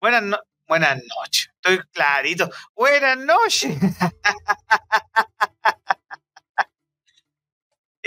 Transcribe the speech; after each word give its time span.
Buenas, 0.00 0.40
buenas 0.68 0.96
noches. 0.96 1.50
Estoy 1.56 1.80
clarito. 1.92 2.50
Buenas 2.74 3.18
noches. 3.18 3.76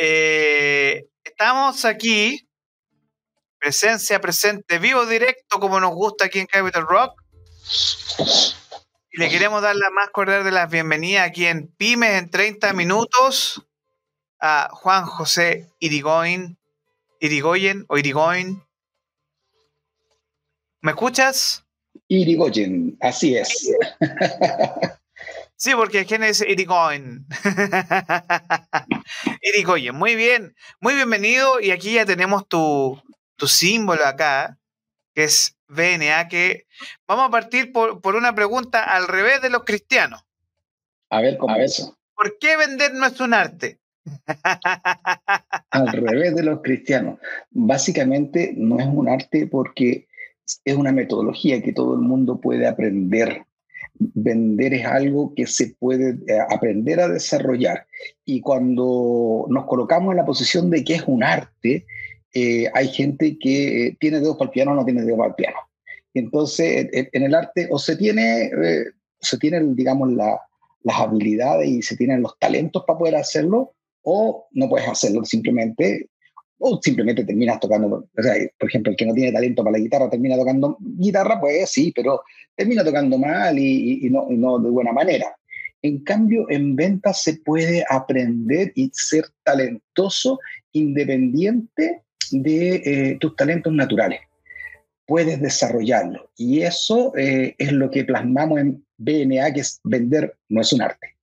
Eh, 0.04 1.06
estamos 1.24 1.86
aquí, 1.86 2.50
presencia 3.60 4.20
presente, 4.20 4.80
vivo 4.80 5.06
directo, 5.06 5.60
como 5.60 5.80
nos 5.80 5.92
gusta 5.92 6.26
aquí 6.26 6.40
en 6.40 6.48
Capital 6.48 6.88
Rock. 6.88 7.22
Y 9.12 9.20
le 9.20 9.30
queremos 9.30 9.62
dar 9.62 9.76
la 9.76 9.92
más 9.92 10.10
cordial 10.10 10.44
de 10.44 10.50
las 10.50 10.72
bienvenidas 10.72 11.28
aquí 11.28 11.46
en 11.46 11.68
Pymes 11.76 12.18
en 12.18 12.32
30 12.32 12.74
minutos 12.74 13.62
a 14.40 14.70
Juan 14.72 15.06
José 15.06 15.70
Irigoyen, 15.78 16.58
Irigoyen 17.20 17.86
o 17.88 18.00
Irigoyen. 18.00 18.66
¿Me 20.82 20.92
escuchas? 20.94 21.64
Irigoyen, 22.12 22.98
así 23.00 23.38
es. 23.38 23.72
Sí, 25.56 25.72
porque 25.76 26.06
¿quién 26.06 26.24
es 26.24 26.42
Irigoyen? 26.42 27.26
Irigoyen, 29.42 29.96
muy 29.96 30.16
bien, 30.16 30.54
muy 30.82 30.96
bienvenido. 30.96 31.62
Y 31.62 31.72
aquí 31.72 31.94
ya 31.94 32.06
tenemos 32.06 32.46
tu, 32.50 33.02
tu 33.38 33.48
símbolo 33.48 34.06
acá, 34.06 34.58
que 35.14 35.24
es 35.24 35.56
VNA, 35.70 36.28
que 36.28 36.66
vamos 37.08 37.28
a 37.28 37.32
partir 37.32 37.72
por, 37.72 38.02
por, 38.02 38.16
una 38.16 38.36
pregunta 38.36 38.84
al 38.84 39.08
revés 39.08 39.42
de 39.42 39.50
los 39.50 39.64
cristianos. 39.64 40.22
A 41.12 41.22
ver, 41.22 41.38
¿cómo 41.38 41.56
es 41.56 41.80
eso? 41.80 41.98
¿Por 42.14 42.38
qué 42.40 42.58
vender 42.58 42.94
no 42.94 43.06
es 43.06 43.22
un 43.22 43.34
arte? 43.34 43.80
al 45.70 45.88
revés 45.94 46.36
de 46.36 46.44
los 46.44 46.62
cristianos. 46.62 47.20
Básicamente 47.52 48.54
no 48.58 48.80
es 48.80 48.88
un 48.88 49.08
arte 49.08 49.48
porque 49.48 50.10
es 50.66 50.76
una 50.76 50.92
metodología 50.92 51.62
que 51.62 51.74
todo 51.74 51.96
el 51.96 52.02
mundo 52.02 52.40
puede 52.40 52.68
aprender. 52.68 53.44
Vender 53.94 54.74
es 54.74 54.86
algo 54.86 55.34
que 55.36 55.46
se 55.48 55.76
puede 55.80 56.18
eh, 56.28 56.40
aprender 56.50 57.00
a 57.00 57.08
desarrollar. 57.08 57.86
Y 58.26 58.42
cuando 58.42 59.46
nos 59.50 59.66
colocamos 59.66 60.12
en 60.12 60.18
la 60.18 60.26
posición 60.26 60.70
de 60.70 60.84
que 60.84 60.96
es 60.96 61.04
un 61.08 61.24
arte, 61.24 61.86
eh, 62.34 62.66
hay 62.74 62.88
gente 62.88 63.38
que 63.40 63.88
eh, 63.88 63.98
tiene 64.00 64.20
dedos 64.20 64.38
para 64.38 64.50
el 64.50 64.54
piano 64.54 64.72
o 64.72 64.76
no 64.76 64.86
tiene 64.86 65.04
dedos 65.04 65.18
para 65.18 65.30
el 65.30 65.36
piano. 65.36 65.58
Entonces, 66.14 66.90
en 66.92 67.24
el 67.24 67.34
arte 67.34 67.70
o 67.72 67.80
se 67.80 67.96
tiene, 67.96 68.52
se 69.22 69.38
tienen, 69.38 69.76
digamos, 69.76 70.12
las 70.12 71.00
habilidades 71.00 71.70
y 71.70 71.82
se 71.82 71.96
tienen 71.96 72.22
los 72.22 72.38
talentos 72.38 72.84
para 72.86 73.00
poder 73.00 73.16
hacerlo, 73.16 73.76
o 74.02 74.48
no 74.52 74.68
puedes 74.68 74.90
hacerlo 74.90 75.24
simplemente 75.24 76.10
o 76.62 76.80
simplemente 76.82 77.24
terminas 77.24 77.60
tocando, 77.60 78.08
o 78.16 78.22
sea, 78.22 78.36
por 78.58 78.70
ejemplo, 78.70 78.92
el 78.92 78.98
que 78.98 79.06
no 79.06 79.14
tiene 79.14 79.32
talento 79.32 79.64
para 79.64 79.78
la 79.78 79.84
guitarra 79.84 80.10
termina 80.10 80.38
tocando 80.38 80.78
guitarra, 80.80 81.40
pues 81.40 81.72
sí, 81.72 81.92
pero 81.96 82.22
termina 82.56 82.84
tocando 82.84 83.18
mal 83.18 83.58
y, 83.58 84.08
no, 84.12 84.28
no, 84.30 84.60
de 84.60 84.70
buena 84.70 84.94
manera. 84.94 85.36
En 85.82 86.04
cambio, 86.04 86.46
en 86.50 86.76
ventas 86.76 87.24
se 87.24 87.38
puede 87.38 87.84
aprender 87.90 88.72
y 88.76 88.92
ser 88.94 89.26
talentoso 89.44 90.40
independiente 90.74 92.04
de 92.32 92.76
eh, 92.76 93.18
tus 93.20 93.36
talentos 93.36 93.74
naturales. 93.74 94.22
Puedes 95.08 95.42
desarrollarlo. 95.42 96.30
Y 96.38 96.62
eso 96.62 97.12
eh, 97.18 97.56
es 97.58 97.72
lo 97.72 97.90
que 97.90 98.06
plasmamos 98.06 98.60
en 98.60 98.86
BNA, 98.98 99.52
que 99.54 99.62
es 99.62 99.80
vender 99.84 100.38
no 100.48 100.62
es 100.62 100.72
un 100.72 100.84
arte. 100.84 101.18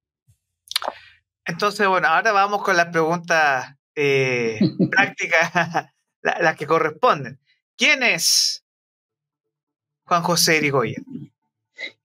Entonces, 1.45 1.87
bueno, 1.87 2.09
ahora 2.09 2.33
vamos 2.33 2.63
con 2.63 2.77
las 2.77 2.87
preguntas 2.87 3.78
eh, 4.01 4.59
prácticas, 4.91 5.51
las 6.23 6.57
que 6.57 6.67
corresponden. 6.67 7.39
¿Quién 7.77 8.03
es 8.03 8.65
Juan 10.05 10.23
José 10.23 10.59
Irigoyen? 10.59 11.05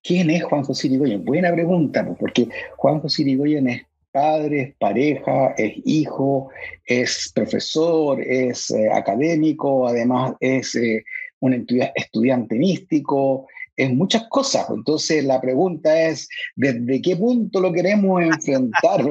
¿Quién 0.02 0.30
es 0.32 0.44
Juan 0.44 0.64
José 0.64 0.88
Irigoyen? 0.88 1.24
Buena 1.24 1.52
pregunta, 1.52 2.06
porque 2.20 2.48
Juan 2.78 3.00
José 3.00 3.22
Irigoyen 3.22 3.70
es 3.70 3.86
padre, 4.12 4.62
es 4.62 4.76
pareja, 4.76 5.54
es 5.58 5.74
hijo, 5.86 6.50
es 6.86 7.32
profesor, 7.34 8.22
es 8.22 8.72
eh, 8.72 8.90
académico, 8.92 9.88
además 9.88 10.34
es 10.40 10.76
eh, 10.76 11.04
un 11.40 11.66
estudiante 11.96 12.56
místico, 12.56 13.48
es 13.76 13.92
muchas 13.92 14.28
cosas. 14.30 14.68
Entonces 14.70 15.24
la 15.26 15.40
pregunta 15.42 16.08
es, 16.08 16.28
¿desde 16.56 17.02
qué 17.02 17.16
punto 17.16 17.60
lo 17.60 17.72
queremos 17.72 18.22
enfrentar? 18.24 19.02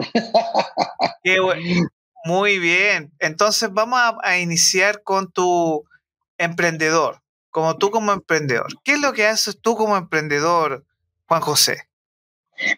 Qué, 1.23 1.39
muy 2.25 2.59
bien. 2.59 3.13
Entonces 3.19 3.71
vamos 3.73 3.99
a, 4.23 4.39
iniciar 4.39 5.03
con 5.03 5.31
tu 5.31 5.85
emprendedor, 6.39 7.21
como 7.51 7.77
tú 7.77 7.91
como 7.91 8.13
emprendedor. 8.13 8.67
¿Qué 8.85 8.93
es 8.93 9.01
lo 9.01 9.13
que 9.13 9.27
haces 9.27 9.59
tú 9.61 9.77
como 9.77 9.97
emprendedor, 9.97 10.85
Juan 11.27 11.41
José? 11.41 11.79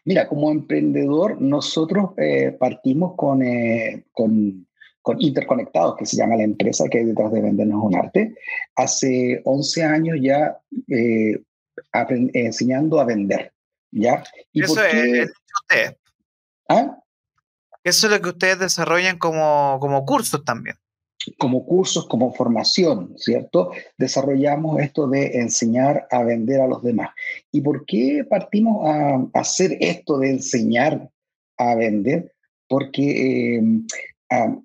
Mira, 0.05 0.29
como 0.29 0.51
emprendedor 0.51 1.41
nosotros 1.41 2.11
eh, 2.17 2.57
partimos 2.59 3.15
con, 3.17 3.43
eh, 3.43 4.05
con, 4.13 4.67
con, 5.03 5.21
Interconectados, 5.21 5.97
que 5.97 6.07
se 6.07 6.17
llama 6.17 6.37
la 6.37 6.45
empresa 6.45 6.89
que 6.89 6.99
hay 6.99 7.05
detrás 7.05 7.33
de 7.33 7.43
Vendernos 7.43 7.85
un 7.85 7.97
Arte. 7.97 8.35
Hace 8.77 9.43
11 9.45 9.83
años 9.85 10.19
ya 10.21 10.59
eh, 10.89 11.43
enseñando 12.33 13.01
a 13.01 13.05
vender. 13.05 13.53
¿ya? 13.95 14.25
¿Y 14.53 14.63
Eso 14.65 14.75
por 14.75 14.91
qué? 14.91 15.23
es. 15.23 15.33
¿Ah? 16.69 16.99
Eso 17.85 18.07
es 18.07 18.13
lo 18.15 18.21
que 18.23 18.31
ustedes 18.31 18.59
desarrollan 18.59 19.19
como, 19.19 19.77
como 19.79 20.07
cursos 20.07 20.43
también. 20.43 20.77
Como 21.39 21.67
cursos, 21.67 22.07
como 22.09 22.33
formación, 22.33 23.13
¿cierto? 23.19 23.73
Desarrollamos 23.99 24.81
esto 24.81 25.07
de 25.07 25.39
enseñar 25.39 26.07
a 26.11 26.23
vender 26.23 26.63
a 26.63 26.67
los 26.67 26.83
demás. 26.83 27.11
¿Y 27.53 27.61
por 27.61 27.85
qué 27.85 28.25
partimos 28.29 28.89
a, 28.89 29.27
hacer 29.35 29.77
esto 29.81 30.19
de 30.19 30.31
enseñar 30.31 31.11
a 31.59 31.75
vender? 31.75 32.33
Porque 32.69 33.57
eh, 33.57 33.63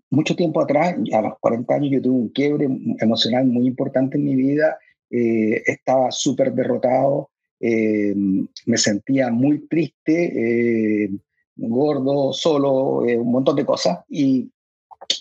mucho 0.09 0.35
tiempo 0.37 0.61
atrás, 0.61 0.95
a 1.13 1.21
los 1.21 1.33
40 1.41 1.73
años, 1.73 1.91
yo 1.91 2.01
tuve 2.01 2.15
un 2.15 2.29
quiebre 2.29 2.67
emocional 2.99 3.45
muy 3.45 3.67
importante 3.67 4.17
en 4.17 4.23
mi 4.23 4.35
vida. 4.35 4.77
Eh, 5.11 5.61
estaba 5.65 6.11
súper 6.11 6.53
derrotado, 6.53 7.31
eh, 7.59 8.15
me 8.15 8.77
sentía 8.77 9.29
muy 9.29 9.67
triste 9.67 11.09
gordo, 11.67 12.33
solo, 12.33 13.05
eh, 13.05 13.17
un 13.17 13.31
montón 13.31 13.55
de 13.55 13.65
cosas. 13.65 13.99
Y 14.09 14.49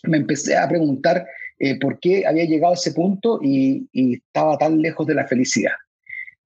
me 0.05 0.19
empecé 0.19 0.57
a 0.57 0.69
preguntar 0.69 1.27
eh, 1.59 1.79
por 1.79 1.99
qué 1.99 2.27
había 2.27 2.45
llegado 2.45 2.73
a 2.73 2.77
ese 2.77 2.93
punto 2.93 3.41
y, 3.43 3.89
estaba 3.93 4.57
tan 4.59 4.81
lejos 4.81 5.07
de 5.07 5.15
la 5.15 5.27
felicidad. 5.27 5.73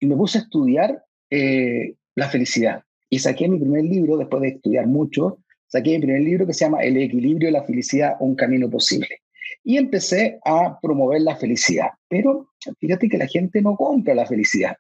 Y 0.00 0.06
me 0.06 0.16
puse 0.16 0.38
a 0.38 0.40
estudiar 0.42 1.04
eh, 1.30 1.94
la 2.14 2.28
felicidad. 2.28 2.82
Y 3.08 3.18
saqué 3.18 3.48
mi 3.48 3.58
primer 3.58 3.84
libro, 3.84 4.16
después 4.16 4.42
de 4.42 4.48
estudiar 4.48 4.86
mucho, 4.86 5.38
saqué 5.68 5.92
mi 5.92 6.06
primer 6.06 6.22
libro 6.22 6.46
que 6.46 6.54
se 6.54 6.64
llama 6.64 6.82
El 6.82 6.96
equilibrio 6.96 7.48
de 7.48 7.52
la 7.52 7.64
felicidad, 7.64 8.16
un 8.20 8.34
camino 8.34 8.68
posible. 8.68 9.20
Y 9.62 9.76
empecé 9.76 10.38
a 10.44 10.78
promover 10.80 11.22
la 11.22 11.36
felicidad. 11.36 11.90
Pero 12.08 12.48
fíjate 12.80 13.08
que 13.08 13.18
la 13.18 13.26
gente 13.26 13.62
no 13.62 13.76
compra 13.76 14.14
la 14.14 14.26
felicidad 14.26 14.76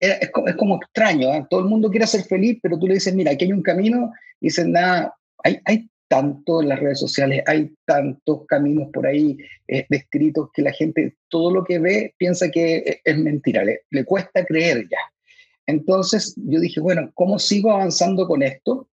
es, 0.00 0.30
como, 0.56 0.76
extraño, 0.76 1.32
¿ah? 1.32 1.46
todo 1.48 1.60
el 1.60 1.66
mundo 1.66 1.90
quiere 1.90 2.06
ser 2.06 2.24
feliz, 2.24 2.58
pero 2.62 2.78
tú 2.78 2.86
le 2.86 2.94
dices, 2.94 3.14
mira, 3.14 3.32
aquí 3.32 3.44
hay 3.44 3.52
un 3.52 3.62
camino, 3.62 4.12
y 4.40 4.46
dicen, 4.46 4.72
nada, 4.72 5.14
hay, 5.42 5.58
hay 5.64 5.88
tanto 6.08 6.62
en 6.62 6.70
las 6.70 6.80
redes 6.80 6.98
sociales, 6.98 7.42
hay 7.46 7.74
tantos 7.84 8.46
caminos 8.46 8.88
por 8.92 9.06
ahí 9.06 9.36
eh, 9.68 9.86
descritos 9.88 10.48
que 10.54 10.62
la 10.62 10.72
gente 10.72 11.16
todo 11.28 11.52
lo 11.52 11.64
que 11.64 11.78
ve 11.78 12.14
piensa 12.16 12.50
que 12.50 13.00
es 13.04 13.18
mentira, 13.18 13.62
le, 13.62 13.82
le 13.90 14.04
cuesta 14.04 14.44
creer 14.44 14.88
ya. 14.90 14.98
Entonces 15.66 16.34
yo 16.36 16.60
dije, 16.60 16.80
bueno, 16.80 17.10
¿cómo 17.14 17.38
sigo 17.38 17.70
avanzando 17.70 18.26
con 18.26 18.42
esto? 18.42 18.88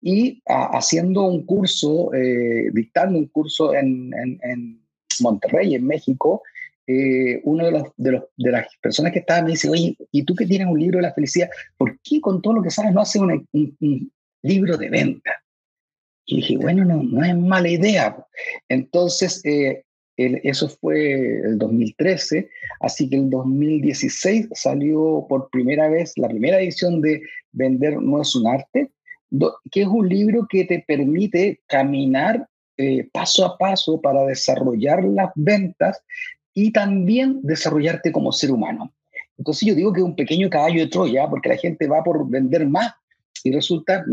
Y 0.00 0.40
haciendo 0.46 1.24
un 1.24 1.44
curso, 1.44 2.14
eh, 2.14 2.70
dictando 2.72 3.18
un 3.18 3.26
curso 3.26 3.74
en, 3.74 4.14
en, 4.14 4.38
en 4.42 4.80
Monterrey, 5.20 5.74
en 5.74 5.86
México, 5.86 6.42
eh, 6.92 7.40
uno 7.44 7.66
de, 7.66 7.70
los, 7.70 7.82
de, 7.96 8.12
los, 8.12 8.24
de, 8.36 8.50
las 8.50 8.66
personas 8.82 9.12
que 9.12 9.20
estaba 9.20 9.42
me 9.42 9.52
dice, 9.52 9.70
oye, 9.70 9.96
¿y 10.10 10.24
tú 10.24 10.34
que 10.34 10.44
tienes 10.44 10.66
un 10.66 10.80
libro 10.80 10.96
de 10.98 11.02
la 11.02 11.14
felicidad? 11.14 11.48
¿Por 11.76 12.00
qué 12.00 12.20
con 12.20 12.42
todo 12.42 12.54
lo 12.54 12.62
que 12.62 12.70
sabes 12.70 12.92
no 12.92 13.00
haces 13.00 13.22
un, 13.22 14.12
libro 14.42 14.76
de 14.76 14.90
venta? 14.90 15.30
Y 16.26 16.36
dije, 16.36 16.56
bueno, 16.56 16.84
no, 16.84 17.00
no 17.02 17.24
es 17.24 17.36
mala 17.36 17.68
idea. 17.68 18.26
Entonces, 18.68 19.40
eh, 19.44 19.84
eso 20.16 20.68
fue 20.68 21.40
el 21.42 21.58
2013, 21.58 22.50
así 22.80 23.08
que 23.08 23.16
el 23.16 23.30
2016 23.30 24.48
salió 24.52 25.26
por 25.28 25.48
primera 25.50 25.88
vez 25.88 26.12
la 26.16 26.28
primera 26.28 26.60
edición 26.60 27.00
de 27.00 27.22
Vender 27.52 28.00
no 28.02 28.20
es 28.20 28.34
un 28.34 28.48
arte, 28.48 28.90
que 29.70 29.82
es 29.82 29.86
un 29.86 30.08
libro 30.08 30.46
que 30.50 30.64
te 30.64 30.84
permite 30.86 31.60
caminar 31.68 32.48
eh, 32.76 33.08
paso 33.12 33.44
a 33.44 33.58
paso 33.58 34.00
para 34.00 34.24
desarrollar 34.24 35.04
las 35.04 35.30
ventas 35.36 36.02
y 36.54 36.72
también 36.72 37.40
desarrollarte 37.42 38.12
como 38.12 38.32
ser 38.32 38.50
humano. 38.50 38.92
Entonces 39.38 39.68
yo 39.68 39.74
digo 39.74 39.92
que 39.92 40.00
es 40.00 40.04
un 40.04 40.16
pequeño 40.16 40.50
caballo 40.50 40.80
de 40.80 40.88
Troya, 40.88 41.28
porque 41.28 41.48
la 41.48 41.56
gente 41.56 41.86
va 41.86 42.04
por 42.04 42.28
vender 42.28 42.68
más 42.68 42.92
y 43.42 43.52
resulta 43.52 44.04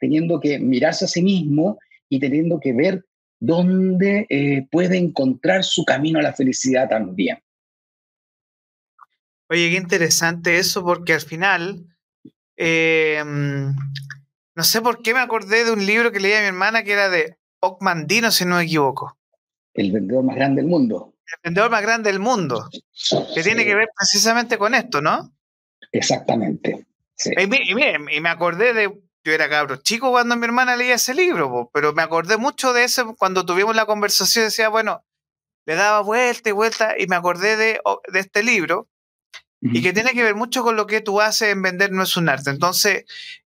teniendo 0.00 0.40
que 0.40 0.58
mirarse 0.58 1.04
a 1.04 1.08
sí 1.08 1.22
mismo 1.22 1.78
y 2.08 2.18
teniendo 2.18 2.58
que 2.58 2.72
ver 2.72 3.04
dónde 3.38 4.26
eh, 4.30 4.66
puede 4.70 4.96
encontrar 4.96 5.64
su 5.64 5.84
camino 5.84 6.18
a 6.18 6.22
la 6.22 6.32
felicidad 6.32 6.88
también. 6.88 7.38
Oye, 9.50 9.68
qué 9.68 9.76
interesante 9.76 10.58
eso, 10.58 10.82
porque 10.82 11.12
al 11.12 11.20
final, 11.20 11.84
eh, 12.56 13.22
no 13.24 14.62
sé 14.62 14.80
por 14.80 15.02
qué 15.02 15.12
me 15.12 15.20
acordé 15.20 15.64
de 15.64 15.72
un 15.72 15.84
libro 15.84 16.12
que 16.12 16.20
leía 16.20 16.40
mi 16.40 16.46
hermana 16.46 16.82
que 16.82 16.92
era 16.92 17.10
de 17.10 17.36
Ocmandino, 17.60 18.30
si 18.30 18.46
no 18.46 18.56
me 18.56 18.62
equivoco. 18.62 19.18
El 19.74 19.92
vendedor 19.92 20.24
más 20.24 20.36
grande 20.36 20.62
del 20.62 20.70
mundo. 20.70 21.11
Vendedor 21.42 21.70
más 21.70 21.82
grande 21.82 22.10
del 22.10 22.20
mundo. 22.20 22.68
Que 23.34 23.42
tiene 23.42 23.64
que 23.64 23.74
ver 23.74 23.88
precisamente 23.96 24.58
con 24.58 24.74
esto, 24.74 25.00
¿no? 25.00 25.32
Exactamente. 25.92 26.86
Y, 27.24 27.70
y, 27.70 28.20
me 28.20 28.28
acordé 28.28 28.72
de. 28.72 28.92
Yo 29.24 29.32
era 29.32 29.48
cabro 29.48 29.76
chico 29.76 30.10
cuando 30.10 30.34
mi 30.34 30.44
hermana 30.44 30.74
leía 30.74 30.94
ese 30.94 31.14
libro, 31.14 31.70
pero 31.72 31.92
me 31.92 32.02
acordé 32.02 32.36
mucho 32.38 32.72
de 32.72 32.82
eso 32.82 33.14
cuando 33.14 33.46
tuvimos 33.46 33.76
la 33.76 33.86
conversación. 33.86 34.46
Decía, 34.46 34.68
bueno, 34.68 35.04
le 35.64 35.76
daba 35.76 36.00
vuelta 36.00 36.48
y 36.48 36.52
vuelta 36.52 36.94
y 36.98 37.06
me 37.06 37.14
acordé 37.14 37.56
de, 37.56 37.80
de 38.12 38.18
este 38.18 38.42
libro 38.42 38.88
y 39.62 39.80
que 39.80 39.92
tiene 39.92 40.10
que 40.10 40.24
ver 40.24 40.34
mucho 40.34 40.64
con 40.64 40.74
lo 40.74 40.88
que 40.88 41.00
tú 41.00 41.20
haces 41.20 41.50
en 41.50 41.62
vender 41.62 41.92
no 41.92 42.02
es 42.02 42.16
un 42.16 42.28
arte. 42.28 42.50
Entonces, 42.50 43.04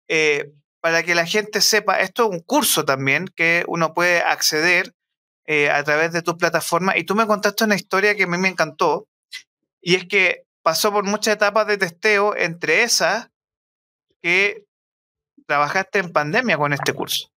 eh, 0.08 0.50
para 0.80 1.04
que 1.04 1.14
la 1.14 1.26
gente 1.26 1.60
sepa, 1.60 2.00
esto 2.00 2.24
es 2.24 2.30
un 2.38 2.40
curso 2.40 2.86
también 2.86 3.28
que 3.36 3.66
uno 3.68 3.94
puede 3.94 4.20
acceder 4.20 4.95
eh, 5.48 5.70
a 5.70 5.84
través 5.84 6.12
de 6.12 6.22
tu 6.22 6.38
plataforma. 6.38 6.98
Y 6.98 7.04
tú 7.04 7.16
me 7.16 7.28
contaste 7.28 7.64
una 7.64 7.76
historia 7.76 8.16
que 8.16 8.24
a 8.24 8.28
mí 8.28 8.38
me 8.38 8.50
encantó, 8.50 9.08
y 9.82 9.96
es 9.96 10.06
que 10.06 10.46
pasó 10.64 10.92
por 10.92 11.04
muchas 11.04 11.36
etapas 11.36 11.68
de 11.68 11.78
testeo, 11.78 12.36
entre 12.36 12.84
esas 12.84 13.30
que 14.22 14.66
trabajaste 15.46 16.00
en 16.00 16.12
pandemia 16.12 16.58
con 16.58 16.74
este 16.74 16.94
curso, 16.94 17.30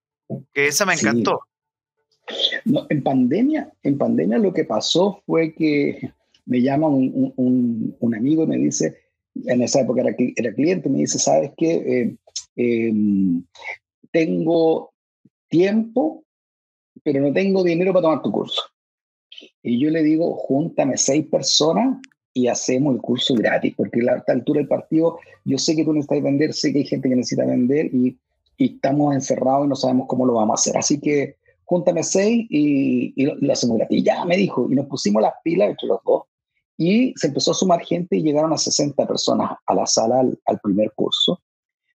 que 0.51 0.67
esa 0.67 0.85
me 0.85 0.95
encantó. 0.95 1.41
en 2.89 3.03
pandemia, 3.03 3.71
en 3.83 3.97
pandemia 3.97 4.39
lo 4.39 4.53
que 4.53 4.65
pasó 4.65 5.21
fue 5.25 5.53
que 5.53 6.11
me 6.49 6.61
llama 6.61 6.87
un, 6.87 7.33
un, 7.99 8.15
amigo 8.15 8.43
y 8.43 8.47
me 8.47 8.57
dice, 8.57 8.97
en 9.45 9.61
esa 9.61 9.81
época 9.81 10.01
era, 10.01 10.15
era 10.35 10.53
cliente, 10.53 10.89
me 10.89 10.97
dice, 10.97 11.19
¿sabes 11.19 11.51
qué? 11.55 11.73
Eh, 11.75 12.15
em, 12.55 13.43
tengo 14.11 14.91
tiempo, 15.47 16.23
pero 17.03 17.21
no 17.21 17.33
tengo 17.33 17.63
dinero 17.63 17.93
para 17.93 18.03
tomar 18.03 18.21
tu 18.21 18.31
curso. 18.31 18.61
Y 19.63 19.79
yo 19.79 19.89
le 19.89 20.03
digo, 20.03 20.35
júntame 20.35 20.97
seis 20.97 21.25
personas 21.27 21.99
y 22.33 22.47
hacemos 22.47 22.95
el 22.95 23.01
curso 23.01 23.33
gratis, 23.35 23.73
porque 23.75 23.99
a 24.09 24.17
esta 24.17 24.33
altura 24.33 24.59
del 24.59 24.67
partido 24.67 25.19
yo 25.45 25.57
sé 25.57 25.75
que 25.75 25.83
tú 25.83 25.93
necesitas 25.93 26.23
vender, 26.23 26.53
sé 26.53 26.71
que 26.71 26.79
hay 26.79 26.85
gente 26.85 27.09
que 27.09 27.15
necesita 27.15 27.45
vender 27.45 27.87
y, 27.93 28.17
y 28.57 28.75
estamos 28.75 29.15
encerrados 29.15 29.65
y 29.65 29.69
no 29.69 29.75
sabemos 29.75 30.07
cómo 30.07 30.25
lo 30.25 30.33
vamos 30.33 30.53
a 30.53 30.59
hacer. 30.59 30.77
Así 30.77 30.99
que 30.99 31.37
júntame 31.65 32.03
seis 32.03 32.47
y, 32.49 33.13
y, 33.15 33.25
lo, 33.25 33.53
hacemos 33.53 33.77
gratis. 33.77 34.03
Ya 34.03 34.25
me 34.25 34.37
dijo, 34.37 34.67
y 34.71 34.75
nos 34.75 34.87
pusimos 34.87 35.21
las 35.21 35.33
pilas 35.43 35.69
entre 35.69 35.87
los 35.87 35.99
dos 36.03 36.23
y 36.77 37.13
se 37.17 37.27
empezó 37.27 37.51
a 37.51 37.55
sumar 37.55 37.81
gente 37.81 38.17
y 38.17 38.23
llegaron 38.23 38.53
a 38.53 38.57
60 38.57 39.05
personas 39.05 39.51
a 39.65 39.73
la 39.75 39.85
sala 39.85 40.21
al, 40.21 40.59
primer 40.63 40.91
curso. 40.95 41.41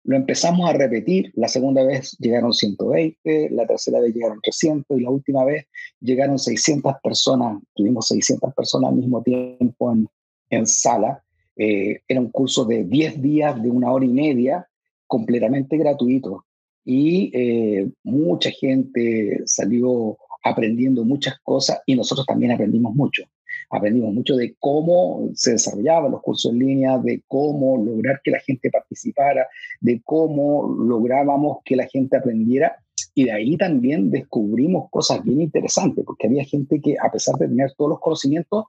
Lo 0.03 0.15
empezamos 0.15 0.67
a 0.67 0.73
repetir, 0.73 1.31
la 1.35 1.47
segunda 1.47 1.83
vez 1.83 2.17
llegaron 2.19 2.53
120, 2.53 3.49
la 3.51 3.67
tercera 3.67 3.99
vez 3.99 4.13
llegaron 4.13 4.39
300 4.41 4.97
y 4.97 5.03
la 5.03 5.11
última 5.11 5.45
vez 5.45 5.67
llegaron 5.99 6.39
600 6.39 6.95
personas, 7.03 7.61
tuvimos 7.75 8.07
600 8.07 8.53
personas 8.55 8.89
al 8.89 8.97
mismo 8.97 9.21
tiempo 9.21 9.91
en, 9.91 10.09
en 10.49 10.65
sala. 10.65 11.23
Eh, 11.55 12.01
era 12.07 12.19
un 12.19 12.31
curso 12.31 12.65
de 12.65 12.83
10 12.83 13.21
días, 13.21 13.61
de 13.61 13.69
una 13.69 13.91
hora 13.91 14.05
y 14.05 14.09
media, 14.09 14.67
completamente 15.05 15.77
gratuito. 15.77 16.45
Y 16.83 17.31
eh, 17.33 17.91
mucha 18.03 18.49
gente 18.49 19.41
salió 19.45 20.17
aprendiendo 20.43 21.03
muchas 21.05 21.37
cosas 21.43 21.79
y 21.85 21.95
nosotros 21.95 22.25
también 22.25 22.53
aprendimos 22.53 22.95
mucho 22.95 23.23
aprendimos 23.71 24.13
mucho 24.13 24.35
de 24.35 24.55
cómo 24.59 25.29
se 25.33 25.53
desarrollaban 25.53 26.11
los 26.11 26.21
cursos 26.21 26.51
en 26.51 26.59
línea, 26.59 26.97
de 26.97 27.23
cómo 27.27 27.77
lograr 27.77 28.21
que 28.23 28.31
la 28.31 28.39
gente 28.39 28.69
participara, 28.69 29.47
de 29.79 30.01
cómo 30.03 30.67
lográbamos 30.67 31.59
que 31.63 31.75
la 31.75 31.87
gente 31.87 32.17
aprendiera. 32.17 32.75
Y 33.13 33.25
de 33.25 33.31
ahí 33.31 33.57
también 33.57 34.11
descubrimos 34.11 34.89
cosas 34.89 35.23
bien 35.23 35.41
interesantes, 35.41 36.05
porque 36.05 36.27
había 36.27 36.43
gente 36.43 36.79
que 36.79 36.95
a 37.01 37.11
pesar 37.11 37.35
de 37.35 37.47
tener 37.47 37.73
todos 37.77 37.89
los 37.89 37.99
conocimientos, 37.99 38.65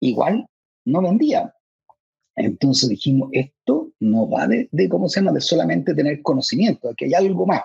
igual 0.00 0.46
no 0.84 1.02
vendía. 1.02 1.54
Entonces 2.36 2.88
dijimos, 2.88 3.30
esto 3.32 3.90
no 4.00 4.28
va 4.28 4.46
de, 4.46 4.68
de, 4.70 4.88
¿cómo 4.88 5.08
se 5.08 5.20
llama?, 5.20 5.32
de 5.32 5.40
solamente 5.40 5.94
tener 5.94 6.22
conocimiento, 6.22 6.94
que 6.96 7.06
hay 7.06 7.14
algo 7.14 7.46
más. 7.46 7.62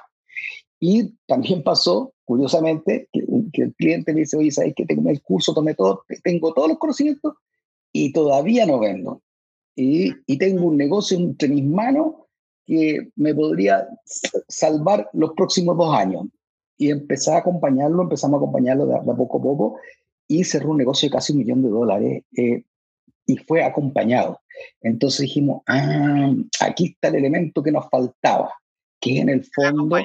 Y 0.79 1.13
también 1.27 1.63
pasó, 1.63 2.12
curiosamente, 2.25 3.09
que, 3.11 3.61
el 3.61 3.73
cliente 3.75 4.13
me 4.13 4.21
dice, 4.21 4.37
oye, 4.37 4.51
¿sabes 4.51 4.73
que 4.75 4.85
tengo 4.85 5.09
el 5.09 5.21
curso, 5.21 5.53
tomé 5.53 5.75
todo, 5.75 6.03
tengo 6.23 6.53
todos 6.53 6.69
los 6.69 6.77
conocimientos 6.77 7.35
y 7.91 8.11
todavía 8.11 8.65
no 8.65 8.79
vendo? 8.79 9.21
Y, 9.75 10.13
y 10.25 10.37
tengo 10.37 10.67
un 10.67 10.77
negocio 10.77 11.17
entre 11.17 11.49
mis 11.49 11.63
manos 11.63 12.15
que 12.65 13.09
me 13.15 13.33
podría 13.33 13.87
salvar 14.47 15.09
los 15.13 15.33
próximos 15.33 15.77
dos 15.77 15.93
años. 15.95 16.25
Y 16.77 16.89
empecé 16.89 17.31
a 17.31 17.37
acompañarlo, 17.37 18.03
empezamos 18.03 18.35
a 18.35 18.37
acompañarlo 18.37 18.85
de, 18.85 18.95
a 18.95 19.01
poco 19.01 19.37
a 19.37 19.41
poco 19.41 19.77
y 20.27 20.43
cerró 20.43 20.71
un 20.71 20.77
negocio 20.77 21.07
de 21.07 21.13
casi 21.13 21.33
un 21.33 21.39
millón 21.39 21.61
de 21.61 21.69
dólares 21.69 22.23
eh, 22.35 22.63
y 23.25 23.37
fue 23.37 23.63
acompañado. 23.63 24.39
Entonces 24.81 25.21
dijimos, 25.21 25.61
ah, 25.67 26.31
aquí 26.61 26.85
está 26.87 27.09
el 27.09 27.15
elemento 27.15 27.61
que 27.61 27.71
nos 27.71 27.89
faltaba, 27.89 28.53
que 28.99 29.19
en 29.19 29.29
el 29.29 29.45
fondo 29.45 29.97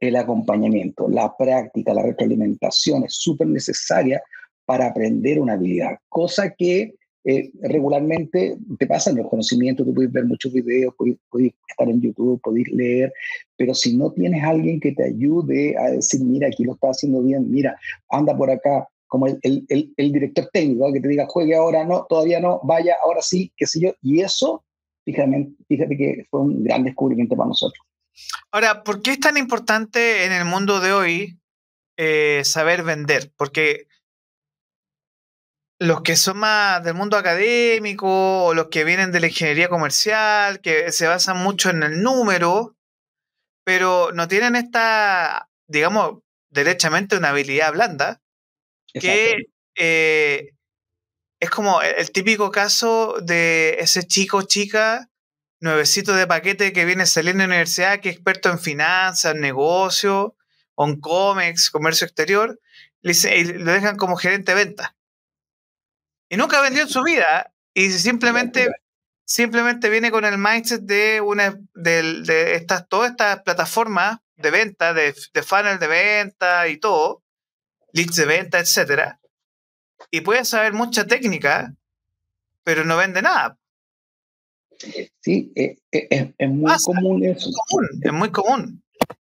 el 0.00 0.16
acompañamiento, 0.16 1.08
la 1.08 1.36
práctica, 1.36 1.94
la 1.94 2.02
retroalimentación 2.02 3.04
es 3.04 3.14
súper 3.14 3.46
necesaria 3.46 4.22
para 4.64 4.86
aprender 4.86 5.38
una 5.38 5.54
habilidad, 5.54 5.98
cosa 6.08 6.54
que 6.56 6.94
eh, 7.22 7.50
regularmente 7.60 8.56
te 8.78 8.86
pasa 8.86 9.10
en 9.10 9.18
los 9.18 9.28
conocimientos, 9.28 9.84
tú 9.84 9.92
puedes 9.92 10.10
ver 10.10 10.24
muchos 10.24 10.52
videos, 10.54 10.94
puedes, 10.96 11.52
estar 11.68 11.88
en 11.88 12.00
YouTube, 12.00 12.40
puedes 12.42 12.66
leer, 12.68 13.12
pero 13.56 13.74
si 13.74 13.94
no 13.94 14.10
tienes 14.12 14.42
alguien 14.42 14.80
que 14.80 14.92
te 14.92 15.04
ayude 15.04 15.76
a 15.76 15.90
decir, 15.90 16.22
mira, 16.24 16.48
aquí 16.48 16.64
lo 16.64 16.72
está 16.72 16.88
haciendo 16.88 17.22
bien, 17.22 17.50
mira, 17.50 17.76
anda 18.08 18.34
por 18.34 18.50
acá, 18.50 18.88
como 19.06 19.26
el, 19.26 19.66
director 19.96 20.48
técnico, 20.50 20.90
que 20.92 21.00
te 21.00 21.08
diga, 21.08 21.26
juegue 21.28 21.54
ahora, 21.54 21.84
no, 21.84 22.06
todavía 22.08 22.40
no, 22.40 22.60
vaya, 22.62 22.94
ahora 23.04 23.20
sí, 23.20 23.52
qué 23.54 23.66
sé 23.66 23.80
yo, 23.80 23.92
y 24.00 24.20
eso, 24.20 24.64
fíjate 25.04 25.96
que 25.96 26.24
fue 26.30 26.40
un 26.40 26.64
gran 26.64 26.84
descubrimiento 26.84 27.36
para 27.36 27.48
nosotros. 27.48 27.84
Ahora, 28.52 28.82
¿por 28.82 29.02
qué 29.02 29.12
es 29.12 29.20
tan 29.20 29.36
importante 29.36 30.24
en 30.24 30.32
el 30.32 30.44
mundo 30.44 30.80
de 30.80 30.92
hoy 30.92 31.40
eh, 31.96 32.42
saber 32.44 32.82
vender? 32.82 33.32
Porque 33.36 33.86
los 35.78 36.02
que 36.02 36.14
son 36.16 36.38
más 36.38 36.84
del 36.84 36.94
mundo 36.94 37.16
académico 37.16 38.44
o 38.44 38.54
los 38.54 38.68
que 38.68 38.84
vienen 38.84 39.12
de 39.12 39.20
la 39.20 39.28
ingeniería 39.28 39.68
comercial, 39.68 40.60
que 40.60 40.92
se 40.92 41.06
basan 41.06 41.38
mucho 41.38 41.70
en 41.70 41.82
el 41.82 42.02
número, 42.02 42.76
pero 43.64 44.12
no 44.12 44.28
tienen 44.28 44.56
esta, 44.56 45.48
digamos, 45.68 46.22
derechamente 46.50 47.16
una 47.16 47.30
habilidad 47.30 47.72
blanda, 47.72 48.20
que 48.92 49.46
eh, 49.76 50.50
es 51.40 51.50
como 51.50 51.80
el 51.80 52.10
típico 52.12 52.50
caso 52.50 53.16
de 53.22 53.76
ese 53.78 54.02
chico 54.02 54.38
o 54.38 54.42
chica 54.42 55.09
nuevecito 55.60 56.14
de 56.14 56.26
paquete 56.26 56.72
que 56.72 56.84
viene 56.84 57.06
saliendo 57.06 57.42
de 57.42 57.48
la 57.48 57.54
universidad, 57.54 58.00
que 58.00 58.08
es 58.08 58.16
experto 58.16 58.50
en 58.50 58.58
finanzas, 58.58 59.34
negocios, 59.34 60.32
on 60.74 60.98
comics, 61.00 61.70
comercio 61.70 62.06
exterior, 62.06 62.58
y 63.02 63.44
lo 63.44 63.72
dejan 63.72 63.96
como 63.96 64.16
gerente 64.16 64.54
de 64.54 64.64
venta. 64.64 64.96
Y 66.28 66.36
nunca 66.36 66.60
vendió 66.60 66.82
en 66.82 66.88
su 66.88 67.02
vida 67.02 67.52
y 67.74 67.90
simplemente, 67.90 68.68
simplemente 69.24 69.90
viene 69.90 70.10
con 70.10 70.24
el 70.24 70.38
mindset 70.38 70.82
de 70.82 71.20
una 71.20 71.58
de, 71.74 72.54
estas, 72.54 72.88
todas 72.88 73.10
estas 73.10 73.42
plataformas 73.42 74.18
de 74.36 74.50
venta, 74.50 74.94
de, 74.94 75.14
de 75.34 75.42
funnel 75.42 75.78
de 75.78 75.86
venta 75.86 76.68
y 76.68 76.78
todo, 76.78 77.22
leads 77.92 78.16
de 78.16 78.24
venta, 78.24 78.58
etcétera. 78.58 79.20
Y 80.10 80.22
puede 80.22 80.44
saber 80.44 80.72
mucha 80.72 81.06
técnica, 81.06 81.74
pero 82.64 82.84
no 82.84 82.96
vende 82.96 83.20
nada. 83.22 83.59
Sí, 85.20 85.52
eh, 85.54 85.76
eh, 85.92 86.32
es, 86.38 86.50
muy 86.50 86.72
común 86.84 87.24
eso. 87.24 87.50
Es 88.02 88.12
muy 88.12 88.30
común. 88.30 88.82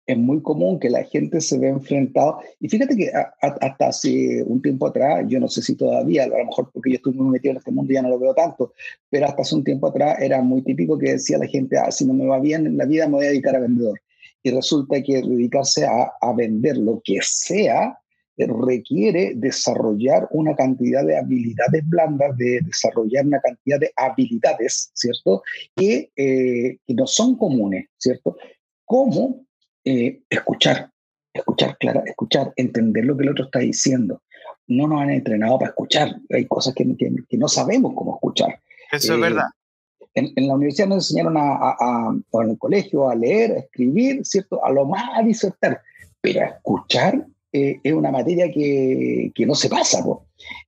Es 0.08 0.18
muy 0.18 0.42
común 0.42 0.80
que 0.80 0.90
la 0.90 1.04
gente 1.04 1.40
se 1.42 1.58
ve 1.58 1.70
enfrentado. 1.70 2.40
Y 2.60 2.70
fíjate 2.70 2.96
que 2.96 3.12
hasta 3.42 3.88
hace 3.88 4.44
un 4.44 4.62
tiempo 4.62 4.88
atrás, 4.88 5.26
yo 5.28 5.40
no 5.40 5.48
sé 5.48 5.62
si 5.62 5.76
todavía, 5.76 6.24
a 6.24 6.28
lo 6.28 6.46
mejor 6.46 6.72
porque 6.74 6.92
yo 6.92 6.96
estoy 6.98 7.14
muy 7.14 7.30
metido 7.30 7.52
en 7.52 7.58
este 7.58 7.72
mundo 7.72 7.94
ya 7.94 8.02
no 8.02 8.10
lo 8.10 8.20
veo 8.20 8.34
tanto, 8.34 8.74
pero 9.10 9.28
hasta 9.28 9.42
hace 9.42 9.56
un 9.56 9.64
tiempo 9.64 9.88
atrás 9.88 10.20
era 10.20 10.42
muy 10.42 10.64
típico 10.64 10.98
que 10.98 11.14
decía 11.14 11.38
la 11.38 11.48
gente, 11.48 11.78
ah, 11.78 11.92
si 11.92 12.06
no 12.06 12.14
me 12.14 12.26
va 12.26 12.40
bien 12.40 12.66
en 12.66 12.78
la 12.78 12.86
vida 12.86 13.08
me 13.08 13.16
voy 13.16 13.26
a 13.26 13.30
dedicar 13.30 13.56
a 13.56 13.60
vendedor. 13.60 14.02
Y 14.44 14.50
resulta 14.50 15.02
que 15.04 15.22
dedicarse 15.22 15.86
a, 15.86 16.12
a 16.20 16.34
vender 16.34 16.78
lo 16.78 17.02
que 17.04 17.20
sea 17.22 18.01
requiere 18.48 19.34
desarrollar 19.36 20.28
una 20.32 20.56
cantidad 20.56 21.06
de 21.06 21.18
habilidades 21.18 21.88
blandas, 21.88 22.38
de 22.38 22.62
desarrollar 22.62 23.26
una 23.26 23.40
cantidad 23.40 23.80
de 23.80 23.92
habilidades, 23.96 24.92
¿cierto? 24.94 25.44
Que, 25.76 26.12
eh, 26.16 26.78
que 26.86 26.94
no 26.94 27.08
son 27.08 27.38
comunes, 27.38 27.88
¿cierto? 27.98 28.38
Como 28.86 29.46
eh, 29.84 30.22
escuchar, 30.30 30.92
escuchar, 31.34 31.78
clara, 31.78 32.04
escuchar, 32.06 32.54
entender 32.56 33.06
lo 33.06 33.18
que 33.18 33.24
el 33.24 33.30
otro 33.30 33.46
está 33.46 33.60
diciendo. 33.60 34.22
No 34.68 34.88
nos 34.88 35.02
han 35.02 35.10
entrenado 35.10 35.60
para 35.60 35.70
escuchar, 35.70 36.16
hay 36.30 36.46
cosas 36.46 36.74
que, 36.74 36.86
que, 36.98 37.38
no 37.38 37.48
sabemos 37.48 37.94
cómo 37.96 38.16
escuchar. 38.16 38.60
Eso 38.92 39.14
es 39.14 39.20
eh, 39.20 39.22
verdad. 39.22 39.48
En, 40.14 40.48
la 40.48 40.56
universidad 40.56 40.88
nos 40.88 41.10
enseñaron 41.10 41.36
a, 41.38 42.14
o 42.32 42.42
en 42.44 42.50
el 42.50 42.58
colegio 42.58 43.10
a 43.10 43.16
leer, 43.16 43.52
a 43.52 43.60
escribir, 43.60 44.26
¿cierto? 44.26 44.64
A 44.64 44.72
lo 44.72 44.86
más 44.86 45.04
a 45.16 45.24
disertar, 45.24 45.82
pero 46.22 46.42
a 46.42 46.46
escuchar 46.46 47.26
eh, 47.54 47.80
es 47.84 47.94
una 47.94 48.12
materia 48.12 48.52
que, 48.52 49.32
que 49.34 49.46
no 49.46 49.56
se 49.56 49.70
pasa. 49.70 50.04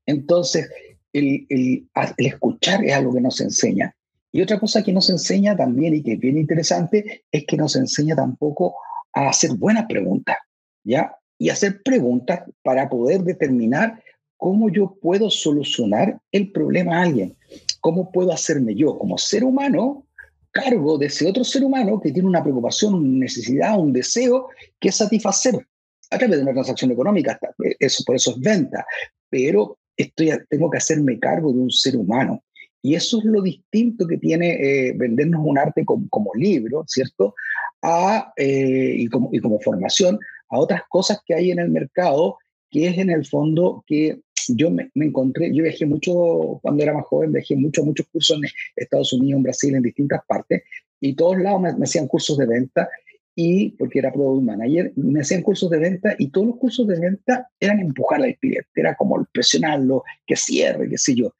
Entonces, 0.06 0.70
el, 1.13 1.46
el, 1.50 1.88
el, 2.18 2.25
escuchar 2.25 2.84
es 2.84 2.94
algo 2.94 3.13
que 3.13 3.22
nos 3.22 3.40
enseña. 3.42 3.96
Y 4.32 4.42
otra 4.42 4.60
cosa 4.60 4.84
que 4.84 4.92
nos 4.92 5.10
enseña 5.10 5.56
también 5.56 5.94
y 5.94 6.02
que 6.02 6.13
es 6.13 6.20
bien 6.20 6.38
interesante 6.38 7.24
es 7.32 7.46
que 7.46 7.56
nos 7.56 7.75
enseña 7.75 8.16
tampoco 8.16 8.75
a 9.13 9.30
hacer 9.30 9.52
buenas 9.54 9.86
preguntas, 9.86 10.38
¿ya? 10.84 11.16
Y 11.38 11.50
hacer 11.50 11.82
preguntas 11.84 12.42
para 12.63 12.90
poder 12.90 13.22
determinar 13.24 14.02
cómo 14.38 14.70
yo 14.70 14.98
puedo 15.02 15.30
solucionar 15.30 16.20
el 16.32 16.52
problema 16.52 16.98
a 16.98 17.04
alguien. 17.04 17.36
¿Cómo 17.80 18.12
puedo 18.12 18.34
hacerme 18.34 18.75
yo 18.75 18.98
como 18.98 19.18
ser 19.18 19.44
humano 19.44 20.06
cargo 20.52 20.98
de 20.98 21.08
ese 21.08 21.28
otro 21.28 21.44
ser 21.44 21.63
humano 21.63 22.00
que 22.00 22.12
tiene 22.12 22.28
una 22.28 22.44
preocupación, 22.44 22.94
una 22.94 23.20
necesidad, 23.20 23.80
un 23.80 23.92
deseo 23.92 24.50
que 24.80 24.92
satisfacer 24.92 25.68
a 26.10 26.18
través 26.18 26.38
de 26.38 26.44
una 26.44 26.54
transacción 26.54 26.92
económica? 26.92 27.40
Eso, 27.80 28.04
por 28.06 28.16
eso 28.16 28.32
es 28.32 28.40
venta. 28.40 28.86
Pero 29.30 29.78
estoy, 29.98 30.32
tengo 30.50 30.70
que 30.70 30.78
hacerme 30.78 31.20
cargo 31.20 31.52
de 31.52 31.60
un 31.60 31.72
ser 31.72 31.98
humano. 31.98 32.44
Y 32.82 32.96
eso 32.96 33.20
es 33.20 33.26
lo 33.26 33.42
distinto 33.42 34.06
que 34.06 34.18
tiene 34.18 34.52
eh, 34.90 34.94
vendernos 34.96 35.42
un 35.44 35.58
arte 35.58 35.86
como, 35.86 36.32
libro, 36.36 36.84
¿cierto? 36.86 37.34
A, 37.82 38.34
eh, 38.36 38.96
y, 38.98 39.08
como, 39.08 39.30
y 39.32 39.40
como 39.40 39.60
formación 39.60 40.20
a 40.50 40.60
otras 40.60 40.82
cosas 40.90 41.20
que 41.26 41.34
hay 41.34 41.52
en 41.52 41.60
el 41.60 41.70
mercado, 41.70 42.38
que 42.70 42.88
es 42.88 42.98
en 42.98 43.10
el 43.10 43.26
fondo 43.26 43.84
que 43.88 44.20
yo 44.50 44.70
me, 44.70 44.92
encontré, 44.96 45.54
yo 45.54 45.64
viajé 45.64 45.86
mucho 45.86 46.60
cuando 46.62 46.84
era 46.84 46.94
más 46.94 47.06
joven, 47.06 47.32
viajé 47.32 47.56
mucho, 47.56 47.86
muchos 47.86 48.06
cursos 48.12 48.38
en 48.38 48.50
Estados 48.76 49.14
Unidos, 49.14 49.38
en 49.38 49.44
Brasil, 49.44 49.76
en 49.76 49.84
distintas 49.84 50.22
partes, 50.28 50.64
y 51.00 51.16
todos 51.16 51.38
lados 51.40 51.62
me, 51.62 51.74
me 51.74 51.84
hacían 51.86 52.08
cursos 52.08 52.38
de 52.38 52.46
venta, 52.46 52.90
y 53.36 53.72
porque 53.72 54.00
era 54.00 54.13
product 54.13 54.44
manager, 54.44 54.94
me 54.96 55.22
hacían 55.22 55.42
cursos 55.42 55.70
de 55.70 55.80
venta 55.80 56.16
y 56.20 56.30
todos 56.30 56.48
los 56.48 56.58
cursos 56.58 56.88
de 56.88 57.00
venta 57.00 57.50
eran 57.60 57.80
empujar 57.80 58.22
al 58.22 58.38
cliente, 58.38 58.70
era 58.75 58.96
como 58.96 59.25
presionarlo, 59.32 60.04
que 60.25 60.36
cierre, 60.36 60.90
qué 60.90 60.98
sé 60.98 61.16
yo. 61.16 61.34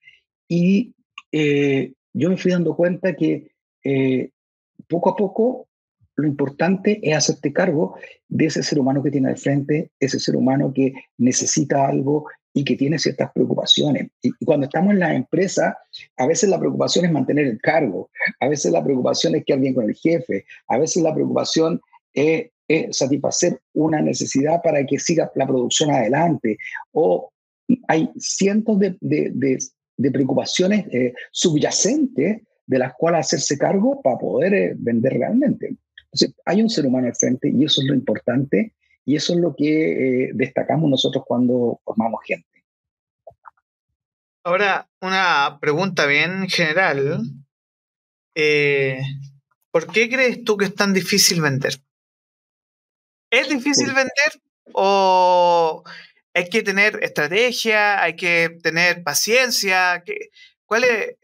Y 0.48 0.94
eh, 1.32 1.94
yo 2.14 2.30
me 2.30 2.38
fui 2.38 2.52
dando 2.52 2.76
cuenta 2.76 3.16
que 3.16 3.52
eh, 3.84 4.30
poco 4.88 5.10
a 5.12 5.16
poco 5.16 5.68
lo 6.16 6.28
importante 6.28 7.00
es 7.02 7.16
hacerte 7.16 7.54
cargo 7.54 7.96
de 8.28 8.46
ese 8.46 8.64
ser 8.64 8.80
humano 8.80 9.02
que 9.04 9.12
tiene 9.12 9.30
al 9.30 9.38
frente, 9.38 9.92
ese 10.00 10.20
ser 10.20 10.36
humano 10.36 10.72
que 10.74 10.94
necesita 11.18 11.88
algo 11.88 12.26
y 12.54 12.64
que 12.64 12.76
tiene 12.76 13.00
ciertas 13.00 13.32
preocupaciones. 13.34 14.10
Y 14.22 14.32
cuando 14.46 14.66
estamos 14.66 14.94
en 14.94 15.00
la 15.00 15.16
empresa, 15.16 15.78
a 16.18 16.28
veces 16.28 16.50
la 16.50 16.60
preocupación 16.60 17.06
es 17.06 17.12
mantener 17.12 17.48
el 17.48 17.60
cargo, 17.60 18.10
a 18.40 18.48
veces 18.48 18.72
la 18.72 18.84
preocupación 18.84 19.36
es 19.36 19.44
quedar 19.46 19.60
bien 19.60 19.74
con 19.74 19.90
el 19.90 19.96
jefe, 19.96 20.46
a 20.68 20.78
veces 20.78 21.04
la 21.04 21.14
preocupación 21.14 21.82
es, 22.14 22.50
satisfacer 22.92 23.60
una 23.74 24.02
necesidad 24.02 24.62
para 24.64 24.84
que 24.86 24.98
siga 24.98 25.30
la 25.36 25.46
producción 25.46 25.92
adelante, 25.92 26.58
o 26.92 27.32
hay 27.88 28.10
cientos 28.18 28.80
de, 28.80 28.98
de 29.98 30.12
preocupaciones 30.12 30.86
eh, 30.92 31.14
subyacentes 31.32 32.42
de 32.66 32.80
las 32.80 32.94
cuales 32.94 33.22
hacerse 33.22 33.58
cargo 33.58 34.02
para 34.02 34.18
poder 34.18 34.54
eh, 34.54 34.74
vender 34.78 35.14
realmente. 35.14 35.76
Entonces, 36.06 36.36
hay 36.46 36.62
un 36.62 36.70
ser 36.70 36.86
humano 36.86 37.08
al 37.08 37.16
frente 37.16 37.50
y 37.50 37.64
eso 37.64 37.82
es 37.82 37.88
lo 37.88 37.94
importante 37.94 38.74
y 39.06 39.16
eso 39.16 39.34
es 39.34 39.40
lo 39.40 39.56
que 39.56 40.26
eh, 40.26 40.32
destacamos 40.34 40.90
nosotros 40.90 41.24
cuando 41.28 41.80
formamos 41.84 42.22
gente. 42.26 42.48
Ahora, 44.46 44.90
una 45.02 45.58
pregunta 45.62 46.06
bien 46.06 46.48
general. 46.50 47.22
¿Por 49.72 49.92
qué 49.92 50.10
crees 50.10 50.44
tú 50.44 50.58
que 50.58 50.66
es 50.66 50.76
tan 50.76 50.94
difícil 50.94 51.42
vender? 51.42 51.74
¿Es 53.32 53.50
difícil 53.50 53.88
vender 53.88 54.42
o 54.74 55.84
hay 56.34 56.50
que 56.50 56.64
tener 56.64 57.00
estrategia, 57.04 58.02
hay 58.02 58.16
que 58.16 58.58
tener 58.62 59.04
paciencia. 59.04 60.04
¿Cuáles, 60.66 61.16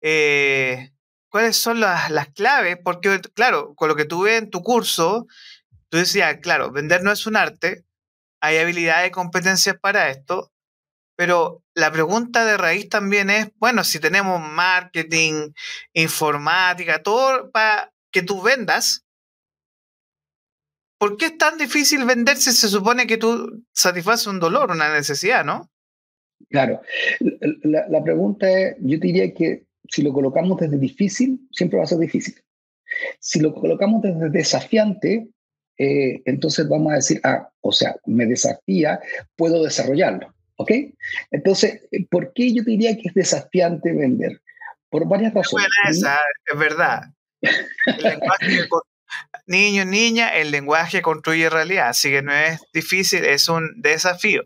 eh, 0.00 0.92
¿Cuáles 1.28 1.56
son 1.56 1.80
las, 1.80 2.10
las, 2.10 2.28
claves? 2.28 2.78
Porque, 2.82 3.20
claro, 3.34 3.74
con 3.74 3.88
lo 3.88 3.96
que 3.96 4.04
tuve 4.04 4.36
en 4.36 4.50
tu 4.50 4.62
curso, 4.62 5.26
tú 5.90 5.98
decías, 5.98 6.38
claro, 6.40 6.70
vender 6.70 7.02
no 7.02 7.12
es 7.12 7.26
un 7.26 7.36
arte, 7.36 7.84
hay 8.40 8.58
habilidades 8.58 9.08
y 9.08 9.12
competencias 9.12 9.76
para 9.80 10.10
esto, 10.10 10.52
pero 11.16 11.64
la 11.74 11.90
pregunta 11.90 12.44
de 12.44 12.56
raíz 12.56 12.88
también 12.88 13.30
es, 13.30 13.48
bueno, 13.56 13.84
si 13.84 13.98
tenemos 13.98 14.40
marketing, 14.40 15.52
informática, 15.94 17.02
todo 17.02 17.50
para 17.50 17.92
que 18.12 18.22
tú 18.22 18.42
vendas, 18.42 19.06
¿por 20.98 21.16
qué 21.16 21.26
es 21.26 21.38
tan 21.38 21.58
difícil 21.58 22.04
vender 22.04 22.36
si 22.36 22.52
se 22.52 22.68
supone 22.68 23.06
que 23.06 23.16
tú 23.16 23.64
satisfaces 23.72 24.26
un 24.26 24.40
dolor, 24.40 24.70
una 24.70 24.92
necesidad, 24.92 25.44
no? 25.44 25.70
Claro. 26.50 26.80
La, 27.62 28.04
pregunta 28.04 28.48
es, 28.50 28.76
yo 28.80 28.98
diría 28.98 29.32
que 29.32 29.66
si 29.90 30.02
lo 30.02 30.12
colocamos 30.12 30.60
desde 30.60 30.78
difícil, 30.78 31.48
siempre 31.50 31.78
va 31.78 31.84
a 31.84 31.88
ser 31.88 31.98
difícil. 31.98 32.34
Si 33.18 33.40
lo 33.40 33.54
colocamos 33.54 34.02
desde 34.02 34.30
desafiante, 34.30 35.28
eh, 35.78 36.22
entonces 36.24 36.68
vamos 36.68 36.92
a 36.92 36.96
decir, 36.96 37.20
ah, 37.24 37.48
o 37.60 37.72
sea, 37.72 37.96
me 38.06 38.26
desafía, 38.26 39.00
puedo 39.36 39.62
desarrollarlo. 39.62 40.32
¿Ok? 40.58 40.72
Entonces, 41.30 41.82
¿por 42.10 42.32
qué 42.32 42.54
yo 42.54 42.62
diría 42.62 42.96
que 42.96 43.08
es 43.08 43.14
desafiante 43.14 43.92
vender? 43.92 44.40
Por 44.88 45.06
varias 45.06 45.34
razones. 45.34 45.66
esa, 45.90 46.18
es 46.50 46.58
verdad. 46.58 47.02
El 47.42 48.02
lenguaje 48.02 48.68
niño, 49.46 49.84
niña, 49.84 50.34
el 50.34 50.50
lenguaje 50.50 51.02
construye 51.02 51.48
realidad, 51.48 51.90
así 51.90 52.10
que 52.10 52.22
no 52.22 52.32
es 52.32 52.60
difícil, 52.72 53.24
es 53.24 53.48
un 53.48 53.80
desafío. 53.80 54.42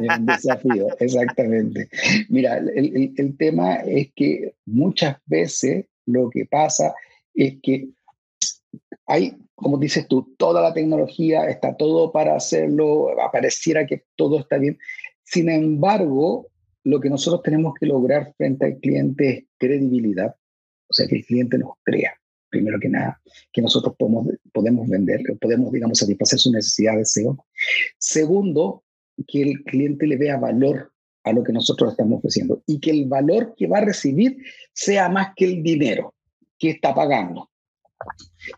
Es 0.00 0.18
un 0.18 0.26
desafío, 0.26 0.88
exactamente. 0.98 1.88
Mira, 2.28 2.58
el, 2.58 3.36
tema 3.38 3.76
es 3.76 4.08
que 4.14 4.54
muchas 4.66 5.16
veces 5.26 5.86
lo 6.06 6.30
que 6.30 6.46
pasa 6.46 6.94
es 7.34 7.54
que 7.62 7.88
hay, 9.06 9.36
como 9.54 9.78
dices 9.78 10.06
tú, 10.08 10.34
toda 10.36 10.60
la 10.60 10.74
tecnología, 10.74 11.48
está 11.48 11.76
todo 11.76 12.12
para 12.12 12.36
hacerlo, 12.36 13.08
pareciera 13.32 13.86
que 13.86 14.04
todo 14.16 14.40
está 14.40 14.58
bien. 14.58 14.78
Sin 15.22 15.48
embargo, 15.48 16.48
lo 16.82 17.00
que 17.00 17.08
nosotros 17.08 17.42
tenemos 17.42 17.74
que 17.78 17.86
lograr 17.86 18.34
frente 18.36 18.66
al 18.66 18.78
cliente 18.78 19.28
es 19.28 19.44
credibilidad, 19.58 20.34
o 20.88 20.92
sea, 20.92 21.06
que 21.06 21.16
el 21.16 21.24
cliente 21.24 21.58
nos 21.58 21.72
crea 21.82 22.14
primero 22.54 22.78
que 22.78 22.88
nada, 22.88 23.20
que 23.52 23.60
nosotros 23.60 23.96
podemos, 23.98 24.28
podemos 24.52 24.88
vender, 24.88 25.22
podemos, 25.40 25.72
digamos, 25.72 25.98
satisfacer 25.98 26.38
su 26.38 26.52
necesidad, 26.52 26.96
deseo. 26.96 27.44
Segundo, 27.98 28.84
que 29.26 29.42
el 29.42 29.64
cliente 29.64 30.06
le 30.06 30.16
vea 30.16 30.36
valor 30.36 30.92
a 31.24 31.32
lo 31.32 31.42
que 31.42 31.52
nosotros 31.52 31.90
estamos 31.90 32.18
ofreciendo 32.18 32.62
y 32.66 32.78
que 32.78 32.92
el 32.92 33.06
valor 33.06 33.54
que 33.56 33.66
va 33.66 33.78
a 33.78 33.84
recibir 33.84 34.38
sea 34.72 35.08
más 35.08 35.32
que 35.34 35.46
el 35.46 35.64
dinero 35.64 36.14
que 36.56 36.70
está 36.70 36.94
pagando. 36.94 37.50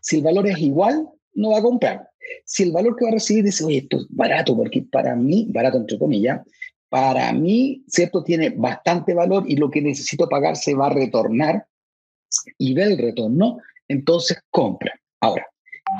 Si 0.01 0.17
el 0.17 0.23
valor 0.23 0.47
es 0.47 0.57
igual, 0.59 1.07
no 1.33 1.51
va 1.51 1.59
a 1.59 1.61
comprar. 1.61 2.09
Si 2.45 2.63
el 2.63 2.71
valor 2.71 2.95
que 2.95 3.05
va 3.05 3.09
a 3.09 3.13
recibir 3.13 3.43
dice, 3.43 3.63
oye, 3.63 3.79
esto 3.79 3.97
es 3.97 4.07
barato, 4.09 4.55
porque 4.55 4.83
para 4.91 5.15
mí, 5.15 5.47
barato 5.49 5.77
entre 5.77 5.97
comillas, 5.97 6.41
para 6.89 7.31
mí, 7.33 7.83
¿cierto? 7.87 8.23
Tiene 8.23 8.49
bastante 8.49 9.13
valor 9.13 9.43
y 9.47 9.55
lo 9.55 9.69
que 9.69 9.81
necesito 9.81 10.27
pagar 10.27 10.55
se 10.55 10.73
va 10.73 10.87
a 10.87 10.93
retornar 10.93 11.65
y 12.57 12.73
ve 12.73 12.83
el 12.83 12.97
retorno, 12.97 13.59
entonces 13.87 14.39
compra. 14.49 14.93
Ahora, 15.21 15.47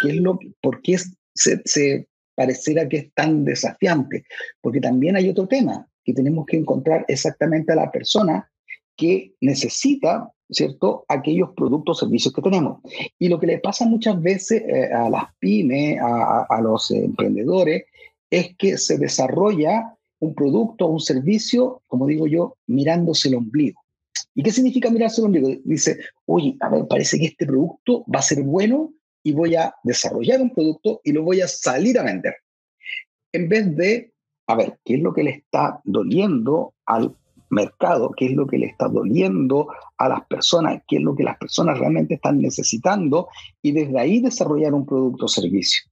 ¿qué 0.02 0.10
es 0.10 0.16
lo, 0.16 0.40
¿por 0.62 0.82
qué 0.82 0.98
se, 1.34 1.62
se 1.66 2.08
pareciera 2.36 2.88
que 2.88 2.98
es 2.98 3.14
tan 3.14 3.46
desafiante? 3.46 4.26
Porque 4.62 4.80
también 4.80 5.16
hay 5.16 5.30
otro 5.30 5.48
tema, 5.48 5.88
que 6.04 6.14
tenemos 6.14 6.46
que 6.46 6.58
encontrar 6.58 7.06
exactamente 7.08 7.74
a 7.74 7.76
la 7.76 7.92
persona 7.92 8.50
que 8.98 9.36
necesita, 9.40 10.32
¿cierto?, 10.50 11.06
aquellos 11.08 11.52
productos 11.56 11.98
o 11.98 12.06
servicios 12.06 12.34
que 12.34 12.42
tenemos. 12.42 12.82
Y 13.18 13.30
lo 13.30 13.40
que 13.40 13.48
le 13.48 13.60
pasa 13.60 13.86
muchas 13.86 14.22
veces 14.22 14.64
eh, 14.64 14.92
a 14.92 15.10
las 15.10 15.26
pymes, 15.40 16.00
a, 16.02 16.46
a, 16.50 16.62
los 16.62 16.92
emprendedores, 16.92 17.86
es 18.30 18.56
que 18.58 18.78
se 18.78 18.98
desarrolla 18.98 19.96
un 20.20 20.34
producto 20.34 20.86
o 20.86 20.90
un 20.90 21.00
servicio, 21.00 21.82
como 21.88 22.08
digo 22.08 22.28
yo, 22.28 22.58
mirándose 22.66 23.30
el 23.30 23.36
ombligo. 23.36 23.82
¿Y 24.34 24.44
qué 24.44 24.52
significa 24.52 24.90
mirarse 24.90 25.22
el 25.22 25.28
ombligo? 25.28 25.50
Dice, 25.64 26.00
oye, 26.26 26.58
a 26.60 26.70
ver, 26.70 26.88
parece 26.88 27.20
que 27.20 27.28
este 27.28 27.46
producto 27.46 28.04
va 28.14 28.20
a 28.20 28.24
ser 28.24 28.44
bueno 28.44 28.94
y 29.24 29.32
voy 29.32 29.56
a 29.56 29.74
desarrollar 29.84 30.42
un 30.42 30.54
producto 30.54 31.02
y 31.04 31.12
lo 31.12 31.24
voy 31.24 31.42
a 31.42 31.48
salir 31.48 31.98
a 32.00 32.04
vender. 32.04 32.36
En 33.32 33.50
vez 33.50 33.76
de, 33.76 34.14
a 34.48 34.56
ver, 34.56 34.80
¿qué 34.84 34.96
es 34.96 35.02
lo 35.02 35.14
que 35.14 35.24
le 35.24 35.32
está 35.32 35.82
doliendo 35.84 36.74
al 36.86 37.16
mercado? 37.50 38.12
¿Qué 38.16 38.28
es 38.28 38.32
lo 38.34 38.48
que 38.48 38.58
le 38.58 38.68
está 38.68 38.88
doliendo 38.88 39.68
a 39.98 40.10
las 40.10 40.26
personas? 40.26 40.82
¿Qué 40.88 40.98
es 40.98 41.02
lo 41.02 41.16
que 41.16 41.24
las 41.24 41.38
personas 41.38 41.80
realmente 41.80 42.16
están 42.16 42.40
necesitando? 42.40 43.28
Y 43.62 43.72
desde 43.72 44.00
ahí 44.00 44.22
desarrollar 44.22 44.74
un 44.74 44.86
producto 44.86 45.26
o 45.26 45.30
servicio. 45.30 45.84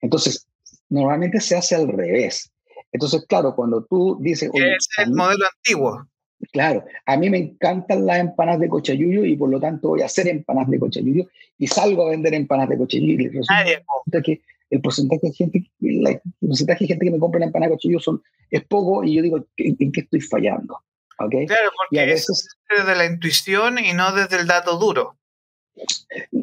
Entonces, 0.00 0.46
normalmente 0.88 1.40
se 1.40 1.56
hace 1.56 1.74
al 1.74 1.88
revés. 1.88 2.50
Entonces, 2.92 3.24
claro, 3.26 3.54
cuando 3.54 3.84
tú 3.84 4.18
dices... 4.20 4.50
es 4.54 4.88
el 4.98 5.12
modelo 5.12 5.44
antiguo 5.56 6.06
Claro, 6.52 6.84
a 7.06 7.16
mí 7.16 7.30
me 7.30 7.38
encantan 7.38 8.06
las 8.06 8.20
empanadas 8.20 8.60
de 8.60 8.68
cochayuyo 8.68 9.24
y 9.24 9.36
por 9.36 9.50
lo 9.50 9.60
tanto 9.60 9.88
voy 9.88 10.02
a 10.02 10.06
hacer 10.06 10.28
empanadas 10.28 10.70
de 10.70 10.78
cochayuyo 10.78 11.26
y 11.58 11.66
salgo 11.66 12.06
a 12.06 12.10
vender 12.10 12.34
empanadas 12.34 12.70
de 12.70 12.78
cochayuyo 12.78 13.14
y 13.14 13.28
resulta 13.28 14.22
que 14.22 14.40
el 14.70 14.80
porcentaje 14.80 15.28
de 15.28 15.32
gente, 15.32 15.70
el 15.80 16.20
porcentaje 16.40 16.84
de 16.84 16.88
gente 16.88 17.06
que 17.06 17.10
me 17.10 17.18
compra 17.18 17.40
la 17.40 17.46
empanada 17.46 17.70
de 17.70 17.76
cochayuyo 17.76 18.00
son, 18.00 18.22
es 18.50 18.64
poco 18.64 19.04
y 19.04 19.14
yo 19.14 19.22
digo, 19.22 19.44
¿en, 19.56 19.92
qué 19.92 20.00
estoy 20.00 20.20
fallando? 20.20 20.78
¿Okay? 21.18 21.46
Claro, 21.46 21.70
porque 21.76 22.00
a 22.00 22.06
veces, 22.06 22.48
es 22.70 22.78
desde 22.78 22.96
la 22.96 23.06
intuición 23.06 23.78
y 23.78 23.92
no 23.92 24.12
desde 24.12 24.36
el 24.40 24.46
dato 24.46 24.78
duro. 24.78 25.16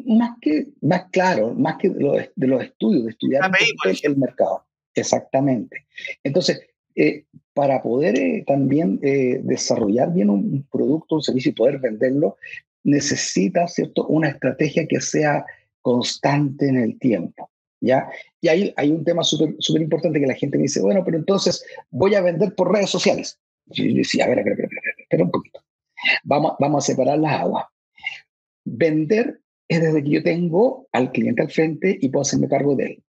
Más 0.06 0.36
que, 0.40 0.68
más 0.82 1.04
claro, 1.10 1.54
más 1.54 1.76
que 1.78 1.88
de 1.88 2.46
los, 2.46 2.62
estudios, 2.62 3.04
de 3.04 3.10
estudiar 3.10 3.50
el 4.02 4.16
mercado. 4.16 4.66
Exactamente. 4.94 5.86
Entonces, 6.22 6.60
eh, 6.94 7.24
para 7.54 7.82
poder 7.82 8.18
eh, 8.18 8.44
también 8.46 8.98
eh, 9.02 9.40
desarrollar 9.42 10.12
bien 10.12 10.30
un, 10.30 10.66
producto, 10.70 11.16
un 11.16 11.22
servicio 11.22 11.50
y 11.50 11.54
poder 11.54 11.78
venderlo, 11.78 12.36
necesita, 12.84 13.66
¿cierto?, 13.68 14.06
una 14.06 14.28
estrategia 14.28 14.86
que 14.86 15.00
sea 15.00 15.44
constante 15.80 16.68
en 16.68 16.76
el 16.76 16.98
tiempo. 16.98 17.50
¿Ya? 17.80 18.08
Y 18.40 18.46
ahí 18.46 18.72
hay 18.76 18.92
un 18.92 19.02
tema 19.02 19.24
súper 19.24 19.82
importante 19.82 20.20
que 20.20 20.26
la 20.26 20.36
gente 20.36 20.56
me 20.56 20.62
dice, 20.62 20.80
bueno, 20.80 21.02
pero 21.04 21.16
entonces 21.16 21.64
voy 21.90 22.14
a 22.14 22.20
vender 22.20 22.54
por 22.54 22.72
redes 22.72 22.90
sociales. 22.90 23.40
Yo 23.72 23.84
decía, 23.94 24.24
a 24.24 24.28
ver, 24.28 24.40
a 24.40 24.42
ver, 24.42 24.52
a 24.52 25.02
espera 25.02 25.24
un 25.24 25.30
poquito. 25.30 25.60
Vamos, 26.24 26.54
vamos 26.58 26.84
a 26.84 26.86
separar 26.86 27.18
las 27.18 27.40
aguas. 27.40 27.66
Vender 28.64 29.40
es 29.68 29.80
desde 29.80 30.02
que 30.02 30.10
yo 30.10 30.22
tengo 30.22 30.88
al 30.92 31.12
cliente 31.12 31.42
al 31.42 31.50
frente 31.50 31.98
y 32.00 32.08
puedo 32.08 32.22
hacerme 32.22 32.48
cargo 32.48 32.76
de 32.76 32.84
él. 32.84 33.02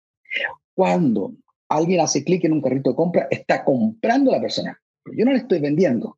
Cuando 0.73 1.35
alguien 1.69 2.01
hace 2.01 2.23
clic 2.23 2.43
en 2.45 2.53
un 2.53 2.61
carrito 2.61 2.91
de 2.91 2.95
compra, 2.95 3.27
está 3.29 3.63
comprando 3.63 4.31
a 4.31 4.35
la 4.35 4.41
persona. 4.41 4.79
Yo 5.15 5.25
no 5.25 5.31
le 5.31 5.39
estoy 5.39 5.59
vendiendo, 5.59 6.17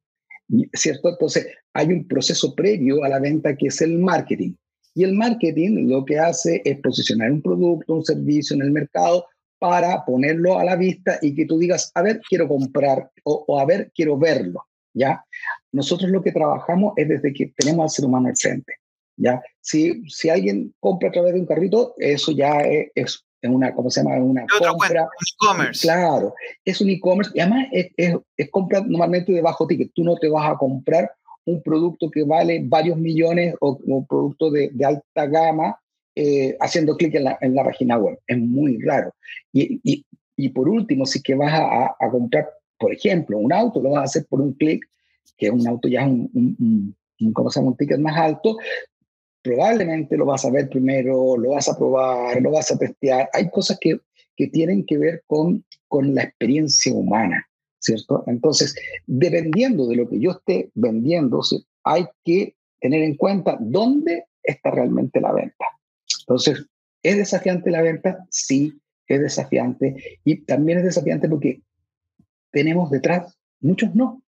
¿cierto? 0.73 1.09
Entonces, 1.09 1.47
hay 1.73 1.87
un 1.87 2.07
proceso 2.07 2.53
previo 2.53 3.03
a 3.03 3.09
la 3.09 3.19
venta 3.19 3.55
que 3.55 3.67
es 3.67 3.81
el 3.81 3.97
marketing. 3.97 4.53
Y 4.93 5.03
el 5.03 5.13
marketing 5.13 5.89
lo 5.89 6.05
que 6.05 6.19
hace 6.19 6.61
es 6.63 6.79
posicionar 6.79 7.31
un 7.31 7.41
producto, 7.41 7.95
un 7.95 8.05
servicio 8.05 8.55
en 8.55 8.61
el 8.61 8.71
mercado 8.71 9.25
para 9.59 10.03
ponerlo 10.05 10.59
a 10.59 10.63
la 10.63 10.75
vista 10.75 11.19
y 11.21 11.35
que 11.35 11.45
tú 11.45 11.57
digas, 11.57 11.91
a 11.95 12.01
ver, 12.01 12.21
quiero 12.27 12.47
comprar 12.47 13.11
o, 13.23 13.59
a 13.59 13.65
ver, 13.65 13.91
quiero 13.95 14.17
verlo, 14.17 14.65
¿ya? 14.93 15.23
Nosotros 15.71 16.09
lo 16.09 16.21
que 16.21 16.31
trabajamos 16.31 16.93
es 16.97 17.07
desde 17.07 17.33
que 17.33 17.53
tenemos 17.55 17.83
al 17.83 17.89
ser 17.89 18.05
humano 18.05 18.27
al 18.27 18.37
frente, 18.37 18.73
¿ya? 19.17 19.41
Si, 19.61 20.07
si 20.09 20.29
alguien 20.29 20.73
compra 20.79 21.09
a 21.09 21.11
través 21.11 21.33
de 21.33 21.39
un 21.39 21.45
carrito, 21.45 21.95
eso 21.97 22.31
ya 22.31 22.59
es, 22.61 22.89
es 22.95 23.23
una, 23.43 23.73
¿cómo 23.73 23.89
se 23.89 24.01
llama? 24.01 24.17
Una 24.17 24.45
compra. 24.59 25.03
e-commerce. 25.03 25.81
Claro, 25.81 26.33
es 26.63 26.81
un 26.81 26.89
e-commerce 26.89 27.31
y 27.33 27.39
además 27.39 27.67
es, 27.71 27.87
es, 28.37 28.49
compra 28.51 28.81
normalmente 28.81 29.31
de 29.31 29.41
bajo 29.41 29.67
ticket. 29.67 29.91
Tú 29.93 30.03
no 30.03 30.15
te 30.17 30.29
vas 30.29 30.51
a 30.51 30.57
comprar 30.57 31.11
un 31.45 31.61
producto 31.61 32.09
que 32.09 32.23
vale 32.23 32.61
varios 32.63 32.97
millones 32.97 33.55
o 33.61 33.79
un 33.83 34.05
producto 34.07 34.49
de, 34.49 34.69
de 34.73 34.85
alta 34.85 35.27
gama 35.27 35.79
eh, 36.15 36.55
haciendo 36.61 36.95
clic 36.95 37.13
en 37.15 37.25
la, 37.25 37.37
en 37.41 37.55
la, 37.55 37.63
página 37.63 37.97
web. 37.97 38.17
Es 38.25 38.37
muy 38.37 38.81
raro. 38.81 39.13
Y, 39.51 39.79
y, 39.83 40.05
y 40.37 40.49
por 40.49 40.69
último, 40.69 41.05
si 41.05 41.21
que 41.21 41.35
vas 41.35 41.53
a, 41.53 41.95
a, 41.99 42.09
comprar, 42.09 42.49
por 42.79 42.93
ejemplo, 42.93 43.37
un 43.37 43.51
auto, 43.51 43.81
lo 43.81 43.91
vas 43.91 44.01
a 44.01 44.03
hacer 44.05 44.25
por 44.29 44.41
un 44.41 44.53
clic, 44.53 44.85
que 45.37 45.49
un 45.49 45.67
auto 45.67 45.87
ya 45.87 46.01
es 46.01 46.07
un, 46.07 46.29
un, 46.33 46.95
un, 47.19 47.33
¿cómo 47.33 47.49
se 47.49 47.59
llama? 47.59 47.71
un 47.71 47.77
ticket 47.77 47.99
más 47.99 48.17
alto, 48.17 48.57
probablemente 49.41 50.17
lo 50.17 50.25
vas 50.25 50.45
a 50.45 50.51
ver 50.51 50.69
primero, 50.69 51.37
lo 51.37 51.51
vas 51.51 51.69
a 51.69 51.77
probar, 51.77 52.41
lo 52.41 52.51
vas 52.51 52.71
a 52.71 52.77
testear. 52.77 53.29
Hay 53.33 53.49
cosas 53.49 53.77
que, 53.79 53.99
que 54.35 54.47
tienen 54.47 54.85
que 54.85 54.97
ver 54.97 55.23
con, 55.27 55.63
con 55.87 56.15
la 56.15 56.23
experiencia 56.23 56.93
humana, 56.93 57.45
¿cierto? 57.79 58.23
Entonces, 58.27 58.75
dependiendo 59.05 59.87
de 59.87 59.97
lo 59.97 60.09
que 60.09 60.19
yo 60.19 60.31
esté 60.31 60.71
vendiendo, 60.73 61.41
hay 61.83 62.05
que 62.23 62.55
tener 62.79 63.03
en 63.03 63.15
cuenta 63.15 63.57
dónde 63.59 64.25
está 64.43 64.71
realmente 64.71 65.21
la 65.21 65.31
venta. 65.31 65.65
Entonces, 66.27 66.65
¿es 67.03 67.17
desafiante 67.17 67.71
la 67.71 67.81
venta? 67.81 68.25
Sí, 68.29 68.79
es 69.07 69.21
desafiante. 69.21 70.19
Y 70.23 70.41
también 70.41 70.79
es 70.79 70.85
desafiante 70.85 71.29
porque 71.29 71.61
tenemos 72.51 72.89
detrás 72.89 73.37
muchos 73.59 73.93
no. 73.93 74.23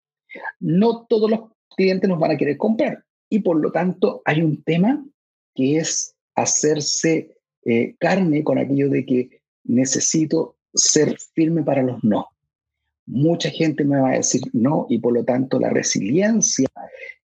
No 0.59 1.05
todos 1.05 1.29
los 1.29 1.39
clientes 1.75 2.09
nos 2.09 2.19
van 2.19 2.31
a 2.31 2.37
querer 2.37 2.57
comprar 2.57 3.03
y 3.29 3.39
por 3.39 3.59
lo 3.59 3.71
tanto 3.71 4.21
hay 4.25 4.41
un 4.41 4.63
tema 4.63 5.05
que 5.53 5.77
es 5.77 6.15
hacerse 6.35 7.37
eh, 7.63 7.95
carne 7.99 8.43
con 8.43 8.57
aquello 8.57 8.89
de 8.89 9.05
que 9.05 9.41
necesito 9.63 10.57
ser 10.73 11.17
firme 11.33 11.63
para 11.63 11.83
los 11.83 12.03
no. 12.03 12.27
Mucha 13.07 13.49
gente 13.49 13.83
me 13.83 13.99
va 13.99 14.11
a 14.11 14.17
decir 14.17 14.41
no 14.53 14.87
y 14.89 14.99
por 14.99 15.13
lo 15.13 15.23
tanto 15.23 15.59
la 15.59 15.69
resiliencia 15.69 16.67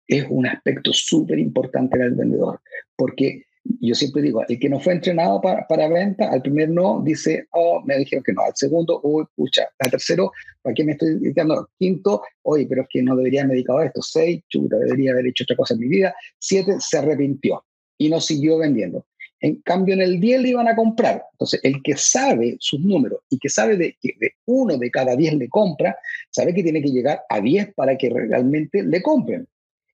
es 0.07 0.25
un 0.29 0.47
aspecto 0.47 0.91
súper 0.93 1.39
importante 1.39 1.97
en 1.97 2.03
el 2.03 2.15
vendedor, 2.15 2.59
porque 2.95 3.45
yo 3.63 3.95
siempre 3.95 4.21
digo, 4.21 4.43
el 4.47 4.59
que 4.59 4.69
no 4.69 4.79
fue 4.79 4.93
entrenado 4.93 5.41
para, 5.41 5.67
para, 5.67 5.87
venta, 5.87 6.29
al 6.29 6.41
primer 6.41 6.69
no, 6.69 7.01
dice, 7.03 7.47
oh, 7.51 7.81
me 7.85 7.97
dijeron 7.97 8.23
que 8.23 8.33
no. 8.33 8.41
Al 8.41 8.55
segundo, 8.55 8.99
uy, 9.03 9.25
pucha. 9.35 9.67
Al 9.79 9.91
tercero, 9.91 10.31
¿para 10.61 10.73
qué 10.73 10.83
me 10.83 10.93
estoy 10.93 11.19
dedicando? 11.19 11.69
Quinto, 11.77 12.21
oye, 12.43 12.65
pero 12.67 12.83
es 12.83 12.87
que 12.89 13.01
no 13.01 13.15
debería 13.15 13.41
haber 13.41 13.53
dedicado 13.53 13.79
a 13.79 13.85
esto. 13.85 14.01
Seis, 14.01 14.41
chuta, 14.49 14.77
debería 14.77 15.11
haber 15.11 15.27
hecho 15.27 15.43
otra 15.43 15.55
cosa 15.55 15.73
en 15.73 15.81
mi 15.81 15.87
vida. 15.87 16.13
Siete, 16.39 16.75
se 16.79 16.97
arrepintió 16.97 17.63
y 17.97 18.09
no 18.09 18.19
siguió 18.19 18.57
vendiendo. 18.57 19.05
En 19.41 19.61
cambio, 19.61 19.93
en 19.93 20.01
el 20.01 20.19
10 20.19 20.41
le 20.41 20.49
iban 20.49 20.67
a 20.67 20.75
comprar. 20.75 21.23
Entonces, 21.31 21.61
el 21.63 21.81
que 21.81 21.95
sabe 21.95 22.57
sus 22.59 22.81
números 22.81 23.21
y 23.29 23.37
que 23.39 23.47
sabe 23.47 23.77
de 23.77 23.95
de 24.01 24.33
uno 24.45 24.77
de 24.77 24.91
cada 24.91 25.15
10 25.15 25.35
le 25.35 25.47
compra, 25.47 25.97
sabe 26.29 26.53
que 26.53 26.63
tiene 26.63 26.81
que 26.81 26.89
llegar 26.89 27.21
a 27.29 27.39
10 27.39 27.73
para 27.73 27.97
que 27.97 28.09
realmente 28.09 28.83
le 28.83 29.01
compren. 29.01 29.47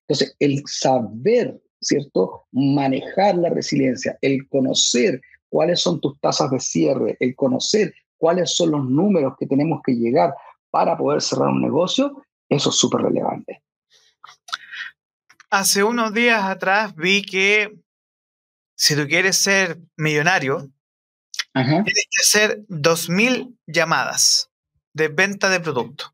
Entonces, 0.07 0.35
el 0.39 0.63
saber 0.65 1.59
¿cierto? 1.85 2.45
Manejar 2.51 3.35
la 3.35 3.49
resiliencia, 3.49 4.17
el 4.21 4.47
conocer 4.47 5.21
cuáles 5.49 5.79
son 5.79 6.01
tus 6.01 6.19
tasas 6.19 6.51
de 6.51 6.59
cierre, 6.59 7.17
el 7.19 7.35
conocer 7.35 7.93
cuáles 8.17 8.55
son 8.55 8.71
los 8.71 8.85
números 8.85 9.33
que 9.39 9.47
tenemos 9.47 9.81
que 9.85 9.93
llegar 9.93 10.33
para 10.69 10.97
poder 10.97 11.21
cerrar 11.21 11.49
un 11.49 11.61
negocio, 11.61 12.25
eso 12.49 12.69
es 12.69 12.75
súper 12.75 13.01
relevante. 13.01 13.61
Hace 15.49 15.83
unos 15.83 16.13
días 16.13 16.43
atrás 16.43 16.95
vi 16.95 17.21
que 17.21 17.73
si 18.75 18.95
tú 18.95 19.07
quieres 19.07 19.37
ser 19.37 19.79
millonario, 19.95 20.69
tienes 21.53 21.83
que 21.85 22.21
hacer 22.21 22.65
2.000 22.67 23.55
llamadas 23.65 24.49
de 24.93 25.07
venta 25.07 25.49
de 25.49 25.61
producto. 25.61 26.13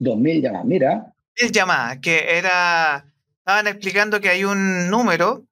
2.000 0.00 0.42
llamadas, 0.42 0.66
mira. 0.66 1.14
2.000 1.36 1.52
llamadas, 1.52 1.98
que 1.98 2.36
era 2.36 3.06
estaban 3.46 3.68
explicando 3.68 4.20
que 4.20 4.28
hay 4.28 4.44
un 4.44 4.90
número 4.90 5.44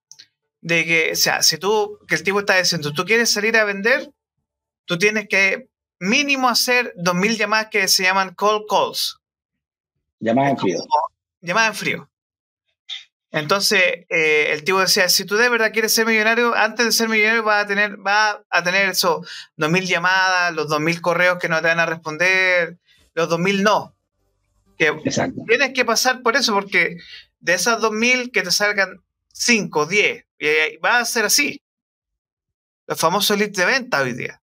de 0.60 0.84
que, 0.84 1.12
o 1.12 1.14
sea, 1.14 1.42
si 1.42 1.58
tú, 1.58 2.00
que 2.08 2.16
el 2.16 2.24
tipo 2.24 2.40
está 2.40 2.58
diciendo, 2.58 2.92
tú 2.92 3.04
quieres 3.04 3.30
salir 3.30 3.56
a 3.56 3.62
vender, 3.62 4.10
tú 4.84 4.98
tienes 4.98 5.28
que 5.28 5.68
mínimo 6.00 6.48
hacer 6.48 6.92
2.000 6.96 7.36
llamadas 7.36 7.68
que 7.70 7.86
se 7.86 8.02
llaman 8.02 8.34
call 8.34 8.64
calls. 8.68 9.20
Llamadas 10.18 10.50
en 10.50 10.58
frío. 10.58 10.78
Llamadas 11.40 11.68
en 11.68 11.74
frío. 11.76 12.10
Entonces, 13.30 13.80
eh, 14.08 14.48
el 14.50 14.64
tipo 14.64 14.80
decía, 14.80 15.08
si 15.08 15.24
tú 15.24 15.36
de 15.36 15.48
verdad 15.48 15.70
quieres 15.72 15.94
ser 15.94 16.04
millonario, 16.04 16.52
antes 16.52 16.86
de 16.86 16.90
ser 16.90 17.08
millonario 17.08 17.44
vas 17.44 17.64
a 17.64 17.68
tener, 17.68 18.04
va 18.04 18.44
a 18.50 18.62
tener 18.64 18.88
eso, 18.88 19.22
2.000 19.56 19.86
llamadas, 19.86 20.52
los 20.52 20.66
2.000 20.66 21.00
correos 21.00 21.38
que 21.38 21.48
no 21.48 21.60
te 21.60 21.68
van 21.68 21.78
a 21.78 21.86
responder, 21.86 22.76
los 23.14 23.28
2.000 23.28 23.62
no. 23.62 23.94
Que 24.76 24.92
tienes 25.46 25.72
que 25.72 25.84
pasar 25.84 26.22
por 26.22 26.34
eso, 26.34 26.52
porque 26.52 26.96
de 27.44 27.52
esas 27.52 27.78
2.000 27.78 28.32
que 28.32 28.40
te 28.40 28.50
salgan 28.50 29.04
5, 29.28 29.84
10. 29.84 30.24
Y 30.38 30.76
va 30.78 30.98
a 30.98 31.04
ser 31.04 31.26
así. 31.26 31.60
Los 32.86 32.98
famosos 32.98 33.38
leads 33.38 33.56
de 33.56 33.66
venta 33.66 34.00
hoy 34.00 34.14
día. 34.14 34.42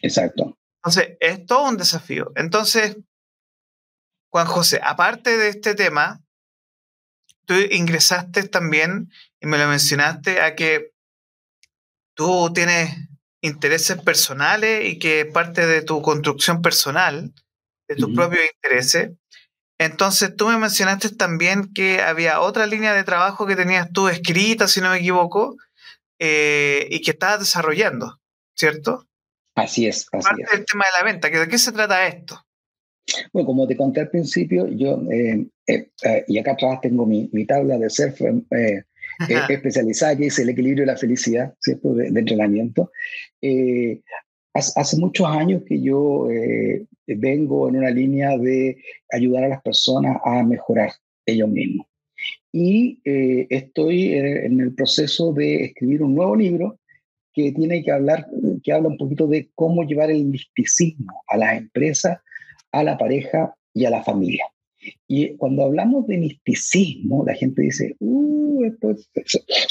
Exacto. 0.00 0.58
Entonces, 0.76 1.18
es 1.20 1.44
todo 1.44 1.68
un 1.68 1.76
desafío. 1.76 2.32
Entonces, 2.36 2.96
Juan 4.30 4.46
José, 4.46 4.80
aparte 4.82 5.36
de 5.36 5.48
este 5.50 5.74
tema, 5.74 6.22
tú 7.44 7.54
ingresaste 7.54 8.48
también, 8.48 9.12
y 9.38 9.46
me 9.46 9.58
lo 9.58 9.68
mencionaste, 9.68 10.40
a 10.40 10.54
que 10.54 10.94
tú 12.14 12.50
tienes 12.54 12.96
intereses 13.42 14.00
personales 14.00 14.86
y 14.86 14.98
que 14.98 15.26
parte 15.26 15.66
de 15.66 15.82
tu 15.82 16.00
construcción 16.00 16.62
personal, 16.62 17.34
de 17.86 17.96
tus 17.96 18.14
propios 18.14 18.44
intereses, 18.54 19.10
entonces, 19.80 20.36
tú 20.36 20.46
me 20.46 20.58
mencionaste 20.58 21.08
también 21.08 21.72
que 21.72 22.02
había 22.02 22.42
otra 22.42 22.66
línea 22.66 22.92
de 22.92 23.02
trabajo 23.02 23.46
que 23.46 23.56
tenías 23.56 23.90
tú 23.90 24.08
escrita, 24.08 24.68
si 24.68 24.82
no 24.82 24.90
me 24.90 24.98
equivoco, 24.98 25.56
eh, 26.18 26.86
y 26.90 27.00
que 27.00 27.12
estabas 27.12 27.38
desarrollando, 27.38 28.20
¿cierto? 28.54 29.06
Así 29.54 29.86
es. 29.86 30.06
Así 30.12 30.28
Parte 30.28 30.54
del 30.54 30.66
tema 30.66 30.84
de 30.84 30.98
la 30.98 31.10
venta, 31.10 31.30
¿de 31.30 31.48
qué 31.48 31.56
se 31.56 31.72
trata 31.72 32.06
esto? 32.06 32.38
Bueno, 33.32 33.46
como 33.46 33.66
te 33.66 33.74
conté 33.74 34.00
al 34.00 34.10
principio, 34.10 34.68
yo, 34.68 35.00
eh, 35.10 35.46
eh, 35.66 36.24
y 36.28 36.36
acá 36.36 36.52
atrás 36.52 36.82
tengo 36.82 37.06
mi, 37.06 37.46
tabla 37.46 37.78
de 37.78 37.88
ser 37.88 38.14
especializada 39.48 40.14
que 40.14 40.26
es 40.26 40.38
el 40.40 40.50
equilibrio 40.50 40.82
de 40.82 40.92
la 40.92 40.98
felicidad, 40.98 41.54
¿cierto? 41.58 41.94
De, 41.94 42.10
de 42.10 42.20
entrenamiento. 42.20 42.92
Hace 44.52 44.96
muchos 44.98 45.26
años 45.26 45.62
que 45.66 45.80
yo 45.80 46.28
eh, 46.30 46.84
vengo 47.16 47.68
en 47.68 47.76
una 47.76 47.90
línea 47.90 48.36
de 48.36 48.76
ayudar 49.10 49.44
a 49.44 49.48
las 49.48 49.62
personas 49.62 50.18
a 50.24 50.42
mejorar, 50.42 50.92
ellos 51.26 51.48
mismos. 51.48 51.86
Y 52.52 53.00
eh, 53.04 53.46
estoy 53.48 54.12
eh, 54.12 54.46
en 54.46 54.60
el 54.60 54.74
proceso 54.74 55.32
de 55.32 55.64
escribir 55.64 56.02
un 56.02 56.14
nuevo 56.14 56.36
libro 56.36 56.78
que 57.32 57.52
tiene 57.52 57.82
que 57.82 57.92
hablar, 57.92 58.26
que 58.62 58.72
habla 58.72 58.88
un 58.88 58.98
poquito 58.98 59.26
de 59.26 59.50
cómo 59.54 59.84
llevar 59.84 60.10
el 60.10 60.24
misticismo 60.24 61.22
a 61.28 61.36
las 61.36 61.56
empresas, 61.56 62.18
a 62.72 62.82
la 62.82 62.98
pareja 62.98 63.54
y 63.72 63.84
a 63.84 63.90
la 63.90 64.02
familia. 64.02 64.44
Y 65.06 65.36
cuando 65.36 65.64
hablamos 65.64 66.06
de 66.06 66.18
misticismo, 66.18 67.24
la 67.24 67.34
gente 67.34 67.62
dice, 67.62 67.94
uh, 68.00 68.64
esto 68.64 68.90
es, 68.90 69.08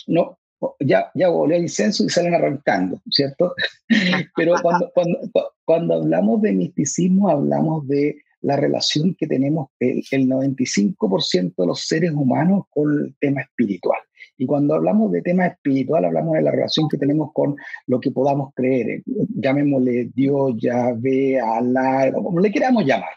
no, 0.08 0.39
ya, 0.80 1.12
ya 1.14 1.30
volvió 1.30 1.58
el 1.58 1.64
incenso 1.64 2.04
y 2.06 2.10
salen 2.10 2.36
arrancando, 2.36 3.02
¿cierto? 3.10 3.54
Pero 4.36 4.56
cuando, 4.62 4.92
cuando, 4.94 5.20
cuando 5.66 5.94
hablamos 5.96 6.42
de 6.42 6.54
misticismo, 6.54 7.30
hablamos 7.30 7.88
de 7.88 8.18
la 8.42 8.56
relación 8.56 9.16
que 9.16 9.28
tenemos 9.28 9.70
el, 9.80 10.04
el 10.12 10.28
95% 10.28 11.54
de 11.58 11.68
los 11.68 11.88
seres 11.88 12.12
humanos 12.12 12.64
con 12.70 12.92
el 12.92 13.16
tema 13.20 13.42
espiritual. 13.42 14.00
Y 14.38 14.46
cuando 14.46 14.76
hablamos 14.76 15.12
de 15.12 15.22
tema 15.22 15.48
espiritual, 15.48 16.06
hablamos 16.06 16.34
de 16.34 16.42
la 16.42 16.52
relación 16.52 16.88
que 16.88 16.98
tenemos 16.98 17.32
con 17.34 17.58
lo 17.88 18.00
que 18.00 18.12
podamos 18.12 18.54
creer. 18.56 19.04
Llamémosle 19.06 20.12
Dios, 20.16 20.56
Yahvé, 20.58 21.40
Alá, 21.42 22.12
como 22.14 22.40
le 22.40 22.50
queramos 22.50 22.86
llamar. 22.86 23.10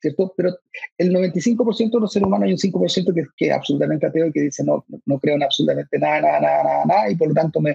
¿Cierto? 0.00 0.32
Pero 0.36 0.56
el 0.98 1.12
95% 1.12 1.90
de 1.90 2.00
los 2.00 2.12
seres 2.12 2.26
humanos 2.26 2.46
hay 2.46 2.52
un 2.52 2.58
5% 2.58 3.14
que, 3.14 3.24
que 3.36 3.46
es 3.48 3.52
absolutamente 3.52 4.06
ateo 4.06 4.26
y 4.26 4.32
que 4.32 4.40
dice 4.42 4.64
no, 4.64 4.84
no 5.06 5.18
creo 5.18 5.36
en 5.36 5.42
absolutamente 5.42 5.98
nada, 5.98 6.20
nada, 6.20 6.40
nada, 6.40 6.84
nada, 6.86 7.10
y 7.10 7.16
por 7.16 7.28
lo 7.28 7.34
tanto 7.34 7.60
me, 7.60 7.74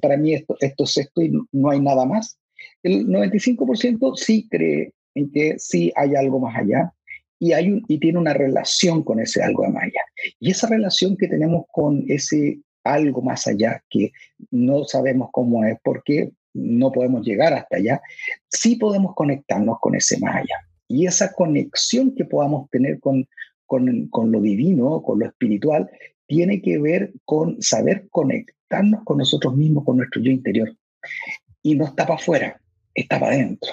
para 0.00 0.16
mí 0.16 0.34
esto, 0.34 0.56
esto 0.60 0.84
es 0.84 0.96
esto 0.96 1.22
y 1.22 1.32
no 1.52 1.70
hay 1.70 1.80
nada 1.80 2.04
más. 2.04 2.38
El 2.82 3.06
95% 3.06 4.16
sí 4.16 4.48
cree 4.48 4.92
en 5.14 5.30
que 5.30 5.58
sí 5.58 5.92
hay 5.96 6.14
algo 6.14 6.40
más 6.40 6.56
allá 6.56 6.92
y, 7.38 7.52
hay 7.52 7.70
un, 7.70 7.84
y 7.88 7.98
tiene 7.98 8.18
una 8.18 8.34
relación 8.34 9.02
con 9.02 9.20
ese 9.20 9.42
algo 9.42 9.66
más 9.68 9.84
allá. 9.84 10.02
Y 10.40 10.50
esa 10.50 10.68
relación 10.68 11.16
que 11.16 11.28
tenemos 11.28 11.66
con 11.70 12.04
ese 12.08 12.60
algo 12.84 13.22
más 13.22 13.46
allá, 13.46 13.82
que 13.90 14.12
no 14.50 14.84
sabemos 14.84 15.28
cómo 15.32 15.64
es, 15.64 15.76
porque 15.82 16.30
no 16.54 16.90
podemos 16.90 17.24
llegar 17.24 17.52
hasta 17.52 17.76
allá, 17.76 18.00
sí 18.48 18.76
podemos 18.76 19.14
conectarnos 19.14 19.78
con 19.80 19.94
ese 19.94 20.18
más 20.18 20.36
allá. 20.36 20.67
Y 20.88 21.06
esa 21.06 21.32
conexión 21.32 22.14
que 22.14 22.24
podamos 22.24 22.68
tener 22.70 22.98
con, 22.98 23.28
con, 23.66 24.08
con 24.08 24.32
lo 24.32 24.40
divino, 24.40 25.02
con 25.02 25.18
lo 25.18 25.26
espiritual, 25.26 25.88
tiene 26.26 26.60
que 26.60 26.78
ver 26.78 27.12
con 27.24 27.60
saber 27.62 28.08
conectarnos 28.10 29.04
con 29.04 29.18
nosotros 29.18 29.56
mismos, 29.56 29.84
con 29.84 29.98
nuestro 29.98 30.20
yo 30.22 30.30
interior. 30.30 30.74
Y 31.62 31.74
no 31.74 31.84
está 31.84 32.06
para 32.06 32.18
afuera, 32.18 32.60
está 32.94 33.20
para 33.20 33.34
adentro. 33.34 33.72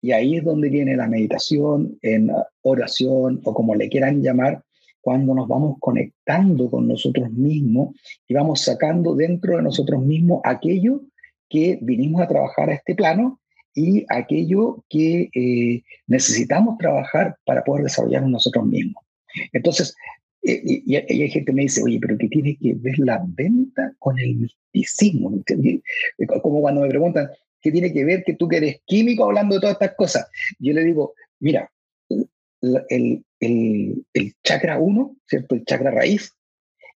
Y 0.00 0.12
ahí 0.12 0.36
es 0.36 0.44
donde 0.44 0.68
viene 0.68 0.96
la 0.96 1.08
meditación, 1.08 1.98
en 2.02 2.30
oración 2.62 3.40
o 3.44 3.54
como 3.54 3.74
le 3.74 3.88
quieran 3.88 4.22
llamar, 4.22 4.62
cuando 5.00 5.34
nos 5.34 5.46
vamos 5.46 5.76
conectando 5.78 6.68
con 6.68 6.88
nosotros 6.88 7.30
mismos 7.30 7.94
y 8.26 8.34
vamos 8.34 8.62
sacando 8.62 9.14
dentro 9.14 9.56
de 9.56 9.62
nosotros 9.62 10.02
mismos 10.02 10.40
aquello 10.42 11.02
que 11.48 11.78
vinimos 11.80 12.22
a 12.22 12.26
trabajar 12.26 12.70
a 12.70 12.74
este 12.74 12.96
plano 12.96 13.38
y 13.76 14.06
aquello 14.08 14.82
que 14.88 15.28
eh, 15.34 15.82
necesitamos 16.06 16.78
trabajar 16.78 17.36
para 17.44 17.62
poder 17.62 17.84
desarrollarnos 17.84 18.30
nosotros 18.30 18.66
mismos. 18.66 19.04
Entonces, 19.52 19.94
eh, 20.42 20.62
y, 20.64 20.96
hay 20.96 21.30
gente 21.30 21.44
que 21.44 21.52
me 21.52 21.62
dice, 21.62 21.82
oye, 21.84 21.98
pero 22.00 22.16
¿qué 22.16 22.26
tiene 22.28 22.56
que 22.56 22.72
ver 22.74 22.98
la 22.98 23.22
venta 23.28 23.92
con 23.98 24.18
el 24.18 24.36
misticismo? 24.36 25.30
Como 26.42 26.62
cuando 26.62 26.80
me 26.80 26.88
preguntan, 26.88 27.28
¿qué 27.60 27.70
tiene 27.70 27.92
que 27.92 28.04
ver 28.06 28.24
que 28.24 28.34
tú 28.34 28.48
que 28.48 28.56
eres 28.56 28.80
químico 28.86 29.24
hablando 29.24 29.56
de 29.56 29.60
todas 29.60 29.74
estas 29.74 29.94
cosas? 29.94 30.26
Yo 30.58 30.72
le 30.72 30.82
digo, 30.82 31.12
mira, 31.38 31.70
el, 32.08 33.24
el, 33.40 34.04
el 34.14 34.34
chakra 34.42 34.78
1, 34.78 35.16
¿cierto? 35.26 35.54
El 35.54 35.66
chakra 35.66 35.90
raíz 35.90 36.34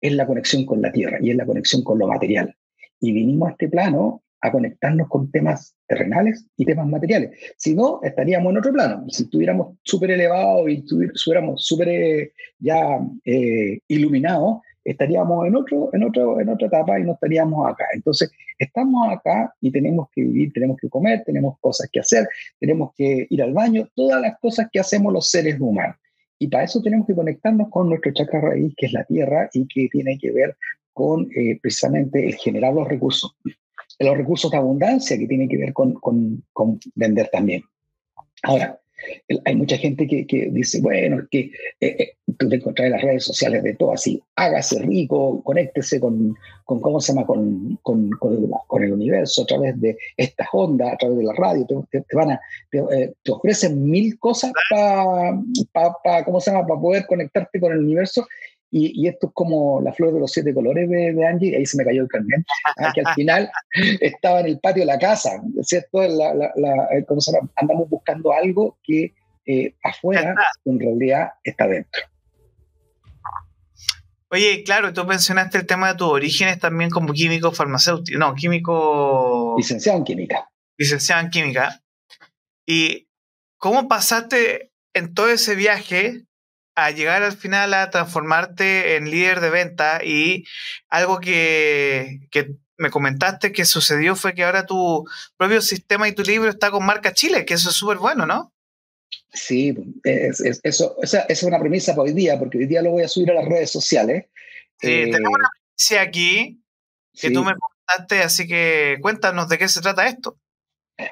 es 0.02 0.12
la 0.12 0.26
conexión 0.26 0.66
con 0.66 0.82
la 0.82 0.92
tierra 0.92 1.18
y 1.22 1.30
es 1.30 1.36
la 1.36 1.46
conexión 1.46 1.82
con 1.82 1.98
lo 1.98 2.06
material. 2.06 2.54
Y 3.00 3.12
vinimos 3.12 3.48
a 3.48 3.52
este 3.52 3.68
plano 3.68 4.22
a 4.40 4.52
conectarnos 4.52 5.08
con 5.08 5.30
temas 5.30 5.74
terrenales 5.86 6.46
y 6.56 6.64
temas 6.64 6.86
materiales. 6.86 7.38
Si 7.56 7.74
no, 7.74 8.00
estaríamos 8.02 8.50
en 8.50 8.58
otro 8.58 8.72
plano. 8.72 9.04
Si 9.08 9.24
estuviéramos 9.24 9.76
súper 9.82 10.10
elevados 10.12 10.68
y 10.68 10.84
estuviéramos 11.14 11.64
súper 11.64 11.88
eh, 11.88 12.32
ya 12.58 13.00
eh, 13.24 13.78
iluminados, 13.88 14.60
estaríamos 14.84 15.46
en, 15.46 15.56
otro, 15.56 15.90
en, 15.92 16.04
otro, 16.04 16.40
en 16.40 16.48
otra 16.48 16.68
etapa 16.68 16.98
y 16.98 17.04
no 17.04 17.14
estaríamos 17.14 17.68
acá. 17.68 17.84
Entonces, 17.92 18.30
estamos 18.58 19.08
acá 19.12 19.52
y 19.60 19.70
tenemos 19.70 20.08
que 20.14 20.22
vivir, 20.22 20.52
tenemos 20.52 20.76
que 20.80 20.88
comer, 20.88 21.22
tenemos 21.24 21.58
cosas 21.60 21.88
que 21.92 22.00
hacer, 22.00 22.28
tenemos 22.60 22.92
que 22.94 23.26
ir 23.28 23.42
al 23.42 23.52
baño, 23.52 23.88
todas 23.94 24.20
las 24.20 24.38
cosas 24.38 24.68
que 24.72 24.80
hacemos 24.80 25.12
los 25.12 25.28
seres 25.28 25.58
humanos. 25.60 25.96
Y 26.38 26.48
para 26.48 26.64
eso 26.64 26.80
tenemos 26.82 27.06
que 27.06 27.14
conectarnos 27.14 27.68
con 27.70 27.88
nuestro 27.88 28.12
chakra 28.12 28.40
raíz, 28.40 28.74
que 28.76 28.86
es 28.86 28.92
la 28.92 29.04
tierra 29.04 29.48
y 29.52 29.66
que 29.66 29.88
tiene 29.90 30.18
que 30.18 30.30
ver 30.30 30.56
con 30.92 31.28
eh, 31.36 31.58
precisamente 31.60 32.26
el 32.26 32.34
generar 32.36 32.74
los 32.74 32.86
recursos 32.86 33.36
los 33.98 34.16
recursos 34.16 34.50
de 34.50 34.56
abundancia 34.56 35.18
que 35.18 35.26
tienen 35.26 35.48
que 35.48 35.56
ver 35.56 35.72
con, 35.72 35.94
con, 35.94 36.80
vender 36.94 37.28
también. 37.32 37.62
Ahora, 38.42 38.78
hay 39.44 39.56
mucha 39.56 39.76
gente 39.76 40.06
que, 40.06 40.26
que 40.26 40.48
dice, 40.50 40.80
bueno, 40.80 41.20
es 41.20 41.28
que 41.30 41.40
eh, 41.80 41.96
eh, 41.98 42.12
tú 42.38 42.48
te 42.48 42.56
encontrás 42.56 42.86
en 42.86 42.92
las 42.92 43.02
redes 43.02 43.24
sociales 43.24 43.62
de 43.62 43.74
todo 43.74 43.92
así, 43.92 44.22
hágase 44.34 44.80
rico, 44.80 45.42
conéctese 45.44 46.00
con, 46.00 46.34
con 46.64 46.80
¿cómo 46.80 47.00
se 47.00 47.12
llama?, 47.12 47.26
con, 47.26 47.78
con, 47.82 48.10
con, 48.10 48.82
el, 48.82 48.92
universo 48.92 49.42
a 49.42 49.46
través 49.46 49.80
de 49.80 49.96
estas 50.16 50.48
ondas, 50.52 50.94
a 50.94 50.96
través 50.96 51.18
de 51.18 51.24
la 51.24 51.34
radio, 51.34 51.66
te, 51.90 52.02
van 52.12 52.32
a, 52.32 52.40
eh, 52.72 53.12
te, 53.22 53.32
ofrecen 53.32 53.84
mil 53.84 54.18
cosas 54.18 54.52
para, 54.70 55.94
pa, 56.02 56.24
¿cómo 56.24 56.40
se 56.40 56.50
llama?, 56.50 56.66
para 56.66 56.80
poder 56.80 57.06
conectarte 57.06 57.60
con 57.60 57.72
el 57.72 57.78
universo 57.78 58.26
y, 58.78 59.08
esto 59.08 59.28
es 59.28 59.32
como 59.34 59.80
la 59.80 59.92
flor 59.92 60.12
de 60.12 60.20
los 60.20 60.30
siete 60.30 60.52
colores 60.52 60.88
de, 60.88 61.14
de 61.14 61.26
Angie, 61.26 61.56
ahí 61.56 61.64
se 61.64 61.78
me 61.78 61.84
cayó 61.84 62.02
el 62.02 62.08
carnet, 62.08 62.44
ah, 62.78 62.92
que 62.94 63.00
al 63.00 63.14
final 63.14 63.50
estaba 64.00 64.40
en 64.40 64.46
el 64.46 64.60
patio 64.60 64.82
de 64.82 64.86
la 64.86 64.98
casa, 64.98 65.30
¿cierto? 65.62 66.02
La, 66.02 66.34
la, 66.34 66.88
¿cómo 67.08 67.20
se 67.20 67.32
llama? 67.32 67.48
Andamos 67.56 67.88
buscando 67.88 68.32
algo 68.32 68.78
que 68.82 69.14
eh, 69.46 69.74
afuera 69.82 70.34
en 70.64 70.78
realidad 70.78 71.30
está 71.42 71.66
dentro. 71.66 72.02
Oye, 74.28 74.64
claro, 74.64 74.92
tú 74.92 75.04
mencionaste 75.04 75.58
el 75.58 75.66
tema 75.66 75.92
de 75.92 75.98
tus 75.98 76.08
orígenes 76.08 76.58
también 76.58 76.90
como 76.90 77.12
químico 77.12 77.52
farmacéutico, 77.52 78.18
no, 78.18 78.34
químico... 78.34 79.54
Licenciado 79.56 79.98
en 79.98 80.04
química. 80.04 80.50
Licenciado 80.76 81.22
en 81.22 81.30
química. 81.30 81.80
¿Y 82.66 83.08
cómo 83.56 83.88
pasaste 83.88 84.72
en 84.92 85.14
todo 85.14 85.28
ese 85.28 85.54
viaje 85.54 86.26
a 86.76 86.90
llegar 86.90 87.22
al 87.22 87.32
final 87.32 87.72
a 87.74 87.90
transformarte 87.90 88.96
en 88.96 89.10
líder 89.10 89.40
de 89.40 89.50
venta 89.50 90.04
y 90.04 90.44
algo 90.88 91.18
que, 91.18 92.20
me 92.78 92.90
comentaste 92.90 93.52
que 93.52 93.64
sucedió 93.64 94.14
fue 94.14 94.34
que 94.34 94.44
ahora 94.44 94.66
tu 94.66 95.06
propio 95.38 95.62
sistema 95.62 96.06
y 96.06 96.12
tu 96.12 96.22
libro 96.22 96.50
está 96.50 96.70
con 96.70 96.84
marca 96.84 97.14
Chile, 97.14 97.46
que 97.46 97.54
eso 97.54 97.70
es 97.70 97.76
súper 97.76 97.96
bueno, 97.96 98.26
¿no? 98.26 98.52
Sí, 99.32 99.74
eso, 100.62 100.96
esa, 101.02 101.20
es 101.22 101.42
una 101.42 101.58
premisa 101.58 101.92
para 101.92 102.02
hoy 102.02 102.12
día, 102.12 102.38
porque 102.38 102.58
hoy 102.58 102.66
día 102.66 102.82
lo 102.82 102.90
voy 102.90 103.04
a 103.04 103.08
subir 103.08 103.30
a 103.30 103.34
las 103.34 103.46
redes 103.46 103.70
sociales. 103.70 104.26
Sí, 104.78 104.88
eh, 104.88 105.10
tenemos 105.10 105.38
una 105.38 105.48
premisa 105.48 106.02
aquí 106.02 106.62
que 107.18 107.30
tú 107.30 107.42
me 107.42 107.54
comentaste, 107.54 108.22
así 108.22 108.46
que 108.46 108.98
cuéntanos 109.00 109.48
de 109.48 109.56
qué 109.56 109.68
se 109.68 109.80
trata 109.80 110.06
esto. 110.06 110.36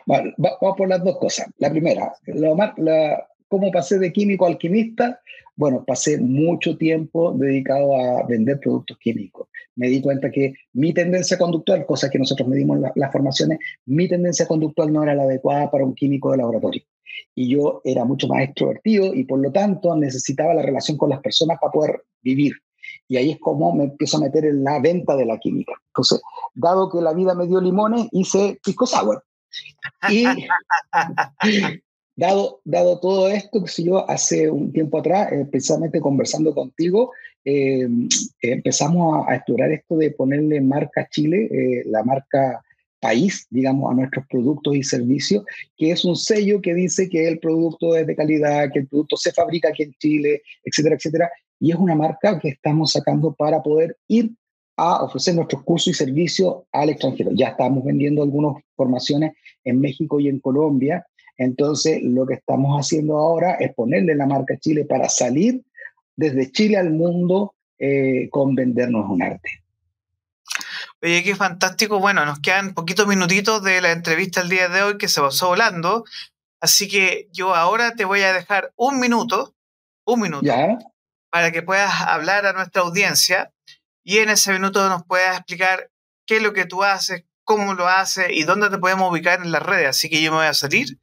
vamos 0.06 0.76
por 0.76 0.86
las 0.86 1.02
dos 1.02 1.16
cosas. 1.18 1.46
La 1.56 1.70
primera, 1.70 2.12
la, 2.26 3.26
cómo 3.54 3.70
pasé 3.70 3.98
de 3.98 4.12
químico 4.12 4.44
a 4.44 4.48
alquimista 4.48 5.20
bueno, 5.56 5.84
pasé 5.84 6.18
mucho 6.18 6.76
tiempo 6.76 7.32
dedicado 7.32 7.96
a 7.96 8.26
vender 8.26 8.58
productos 8.58 8.98
químicos. 8.98 9.48
Me 9.76 9.88
di 9.88 10.00
cuenta 10.00 10.30
que 10.30 10.54
mi 10.72 10.92
tendencia 10.92 11.38
conductual, 11.38 11.86
cosa 11.86 12.10
que 12.10 12.18
nosotros 12.18 12.48
medimos 12.48 12.78
en 12.78 12.90
las 12.94 13.12
formaciones, 13.12 13.58
mi 13.86 14.08
tendencia 14.08 14.46
conductual 14.46 14.92
no 14.92 15.02
era 15.02 15.14
la 15.14 15.22
adecuada 15.24 15.70
para 15.70 15.84
un 15.84 15.94
químico 15.94 16.32
de 16.32 16.38
laboratorio. 16.38 16.82
Y 17.36 17.48
yo 17.48 17.80
era 17.84 18.04
mucho 18.04 18.26
más 18.26 18.42
extrovertido 18.42 19.14
y 19.14 19.24
por 19.24 19.38
lo 19.38 19.52
tanto 19.52 19.94
necesitaba 19.94 20.54
la 20.54 20.62
relación 20.62 20.96
con 20.96 21.10
las 21.10 21.20
personas 21.20 21.58
para 21.60 21.72
poder 21.72 22.02
vivir. 22.22 22.54
Y 23.06 23.16
ahí 23.16 23.30
es 23.30 23.38
como 23.38 23.72
me 23.74 23.84
empiezo 23.84 24.16
a 24.16 24.20
meter 24.20 24.44
en 24.46 24.64
la 24.64 24.80
venta 24.80 25.14
de 25.14 25.26
la 25.26 25.38
química. 25.38 25.74
Entonces, 25.88 26.20
dado 26.54 26.90
que 26.90 27.00
la 27.00 27.12
vida 27.12 27.34
me 27.34 27.46
dio 27.46 27.60
limones, 27.60 28.08
hice 28.10 28.58
pisco 28.62 28.86
sour. 28.86 29.22
Y 30.10 30.24
Dado, 32.16 32.60
todo 33.00 33.28
esto, 33.28 33.64
que 33.64 33.82
yo 33.82 34.08
hace 34.08 34.48
un 34.48 34.72
tiempo 34.72 34.98
atrás, 34.98 35.32
eh, 35.32 35.46
precisamente 35.50 36.00
conversando 36.00 36.54
contigo, 36.54 37.10
eh, 37.44 37.88
empezamos 38.40 39.26
a, 39.26 39.34
explorar 39.34 39.72
esto 39.72 39.96
de 39.96 40.12
ponerle 40.12 40.60
marca 40.60 41.08
Chile, 41.10 41.48
eh, 41.50 41.82
la 41.86 42.04
marca 42.04 42.62
país, 43.00 43.46
digamos, 43.50 43.90
a 43.90 43.94
nuestros 43.94 44.24
productos 44.28 44.76
y 44.76 44.82
servicios, 44.82 45.44
que 45.76 45.90
es 45.90 46.04
un 46.04 46.16
sello 46.16 46.62
que 46.62 46.72
dice 46.72 47.08
que 47.08 47.28
el 47.28 47.38
producto 47.38 47.96
es 47.96 48.06
de 48.06 48.16
calidad, 48.16 48.70
que 48.72 48.78
el 48.78 48.86
producto 48.86 49.16
se 49.16 49.32
fabrica 49.32 49.68
aquí 49.68 49.82
en 49.82 49.92
Chile, 49.98 50.42
etcétera, 50.64 50.94
etcétera. 50.94 51.30
Y 51.60 51.72
es 51.72 51.76
una 51.76 51.94
marca 51.94 52.38
que 52.38 52.48
estamos 52.48 52.92
sacando 52.92 53.34
para 53.34 53.62
poder 53.62 53.96
ir 54.08 54.30
a 54.76 55.02
ofrecer 55.02 55.34
nuestros 55.34 55.62
cursos 55.64 55.88
y 55.88 55.94
servicios 55.94 56.62
al 56.72 56.90
extranjero. 56.90 57.30
Ya 57.34 57.48
estamos 57.48 57.84
vendiendo 57.84 58.22
algunas 58.22 58.62
formaciones 58.74 59.32
en 59.64 59.80
México 59.80 60.18
y 60.18 60.28
en 60.28 60.40
Colombia, 60.40 61.06
entonces, 61.36 62.00
lo 62.02 62.26
que 62.26 62.34
estamos 62.34 62.78
haciendo 62.78 63.18
ahora 63.18 63.54
es 63.54 63.74
ponerle 63.74 64.14
la 64.14 64.26
marca 64.26 64.56
Chile 64.58 64.84
para 64.84 65.08
salir 65.08 65.64
desde 66.16 66.50
Chile 66.52 66.76
al 66.76 66.90
mundo 66.90 67.54
eh, 67.78 68.28
con 68.30 68.54
Vendernos 68.54 69.10
un 69.10 69.22
Arte. 69.22 69.62
Oye, 71.02 71.22
qué 71.24 71.34
fantástico. 71.34 71.98
Bueno, 71.98 72.24
nos 72.24 72.38
quedan 72.38 72.72
poquitos 72.72 73.06
minutitos 73.06 73.62
de 73.62 73.80
la 73.80 73.92
entrevista 73.92 74.40
el 74.40 74.48
día 74.48 74.68
de 74.68 74.82
hoy 74.82 74.96
que 74.96 75.08
se 75.08 75.20
pasó 75.20 75.48
volando. 75.48 76.04
Así 76.60 76.88
que 76.88 77.28
yo 77.32 77.54
ahora 77.54 77.94
te 77.94 78.04
voy 78.04 78.22
a 78.22 78.32
dejar 78.32 78.72
un 78.76 79.00
minuto, 79.00 79.54
un 80.06 80.20
minuto, 80.20 80.50
para 81.30 81.50
que 81.50 81.62
puedas 81.62 82.00
hablar 82.00 82.46
a 82.46 82.52
nuestra 82.52 82.82
audiencia 82.82 83.52
y 84.02 84.18
en 84.18 84.30
ese 84.30 84.52
minuto 84.52 84.88
nos 84.88 85.04
puedas 85.04 85.36
explicar 85.36 85.90
qué 86.26 86.36
es 86.36 86.42
lo 86.42 86.52
que 86.52 86.64
tú 86.64 86.84
haces, 86.84 87.24
cómo 87.42 87.74
lo 87.74 87.86
haces 87.86 88.28
y 88.30 88.44
dónde 88.44 88.70
te 88.70 88.78
podemos 88.78 89.10
ubicar 89.10 89.42
en 89.42 89.52
las 89.52 89.62
redes. 89.62 89.88
Así 89.88 90.08
que 90.08 90.22
yo 90.22 90.30
me 90.30 90.38
voy 90.38 90.46
a 90.46 90.54
salir 90.54 90.98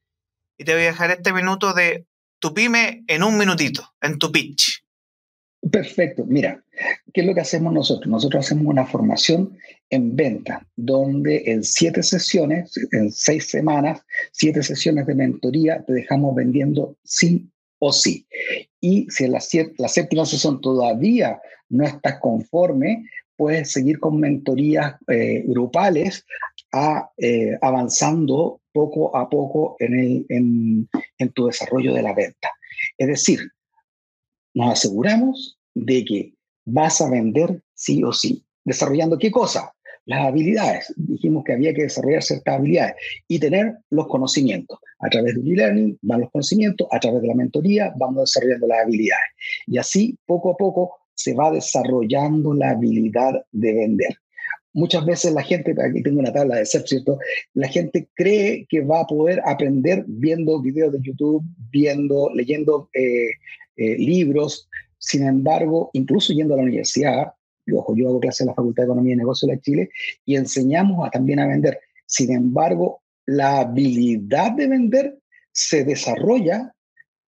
y 0.61 0.63
te 0.63 0.73
voy 0.75 0.83
a 0.83 0.87
dejar 0.87 1.09
este 1.09 1.33
minuto 1.33 1.73
de 1.73 2.05
tu 2.37 2.53
pyme 2.53 3.03
en 3.07 3.23
un 3.23 3.35
minutito, 3.35 3.81
en 3.99 4.19
tu 4.19 4.31
pitch. 4.31 4.85
Perfecto. 5.71 6.23
Mira, 6.27 6.63
¿qué 7.11 7.21
es 7.21 7.27
lo 7.27 7.33
que 7.33 7.41
hacemos 7.41 7.73
nosotros? 7.73 8.07
Nosotros 8.07 8.45
hacemos 8.45 8.67
una 8.67 8.85
formación 8.85 9.57
en 9.89 10.15
venta, 10.15 10.67
donde 10.75 11.41
en 11.47 11.63
siete 11.63 12.03
sesiones, 12.03 12.73
en 12.91 13.11
seis 13.11 13.49
semanas, 13.49 14.01
siete 14.31 14.61
sesiones 14.61 15.07
de 15.07 15.15
mentoría, 15.15 15.83
te 15.83 15.93
dejamos 15.93 16.35
vendiendo 16.35 16.95
sí 17.03 17.49
o 17.79 17.91
sí. 17.91 18.27
Y 18.79 19.07
si 19.09 19.23
en 19.23 19.31
la, 19.31 19.41
la 19.79 19.87
séptima 19.87 20.27
sesión 20.27 20.61
todavía 20.61 21.41
no 21.69 21.85
estás 21.85 22.19
conforme, 22.19 23.03
puedes 23.35 23.71
seguir 23.71 23.99
con 23.99 24.19
mentorías 24.19 24.93
eh, 25.07 25.43
grupales 25.47 26.23
eh, 27.17 27.57
avanzando 27.61 28.61
poco 28.71 29.15
a 29.15 29.29
poco 29.29 29.75
en, 29.79 29.99
el, 29.99 30.87
en 31.17 31.31
tu 31.33 31.47
desarrollo 31.47 31.93
de 31.93 32.01
la 32.01 32.13
venta. 32.13 32.49
Es 32.97 33.07
decir, 33.07 33.39
nos 34.53 34.73
aseguramos 34.73 35.59
de 35.73 36.05
que 36.05 36.33
vas 36.65 37.01
a 37.01 37.09
vender 37.09 37.61
sí 37.73 38.03
o 38.03 38.13
sí. 38.13 38.43
¿Desarrollando 38.63 39.17
qué 39.17 39.31
cosa? 39.31 39.73
Las 40.05 40.25
habilidades. 40.25 40.93
Dijimos 40.95 41.43
que 41.43 41.53
había 41.53 41.73
que 41.73 41.83
desarrollar 41.83 42.23
ciertas 42.23 42.55
habilidades 42.55 42.95
y 43.27 43.39
tener 43.39 43.77
los 43.89 44.07
conocimientos. 44.07 44.79
A 44.99 45.09
través 45.09 45.35
de 45.35 45.41
e-learning 45.41 45.97
van 46.01 46.21
los 46.21 46.31
conocimientos, 46.31 46.87
a 46.91 46.99
través 46.99 47.21
de 47.21 47.27
la 47.27 47.35
mentoría 47.35 47.93
vamos 47.97 48.23
desarrollando 48.23 48.67
las 48.67 48.83
habilidades. 48.83 49.25
Y 49.67 49.77
así, 49.77 50.17
poco 50.25 50.51
a 50.51 50.57
poco, 50.57 50.95
se 51.13 51.33
va 51.33 51.51
desarrollando 51.51 52.53
la 52.53 52.71
habilidad 52.71 53.33
de 53.51 53.73
vender. 53.73 54.15
Muchas 54.73 55.05
veces 55.05 55.33
la 55.33 55.43
gente, 55.43 55.75
aquí 55.83 56.01
tengo 56.01 56.19
una 56.19 56.31
tabla 56.31 56.55
de 56.55 56.65
SEP, 56.65 56.85
¿cierto? 56.87 57.19
La 57.53 57.67
gente 57.67 58.07
cree 58.15 58.65
que 58.69 58.81
va 58.81 59.01
a 59.01 59.07
poder 59.07 59.41
aprender 59.45 60.05
viendo 60.07 60.61
videos 60.61 60.93
de 60.93 60.99
YouTube, 61.01 61.43
viendo, 61.71 62.29
leyendo 62.33 62.89
eh, 62.93 63.31
eh, 63.75 63.97
libros. 63.97 64.69
Sin 64.97 65.27
embargo, 65.27 65.89
incluso 65.93 66.31
yendo 66.31 66.53
a 66.53 66.57
la 66.57 66.63
universidad, 66.63 67.33
ojo, 67.73 67.95
yo 67.95 68.09
hago 68.09 68.19
clases 68.19 68.41
en 68.41 68.47
la 68.47 68.53
Facultad 68.53 68.83
de 68.83 68.87
Economía 68.87 69.13
y 69.13 69.17
Negocios 69.17 69.49
de 69.51 69.59
Chile 69.59 69.89
y 70.25 70.35
enseñamos 70.35 71.05
a, 71.05 71.11
también 71.11 71.39
a 71.39 71.47
vender. 71.47 71.79
Sin 72.05 72.31
embargo, 72.31 73.01
la 73.25 73.59
habilidad 73.59 74.51
de 74.53 74.67
vender 74.67 75.19
se 75.51 75.83
desarrolla 75.83 76.73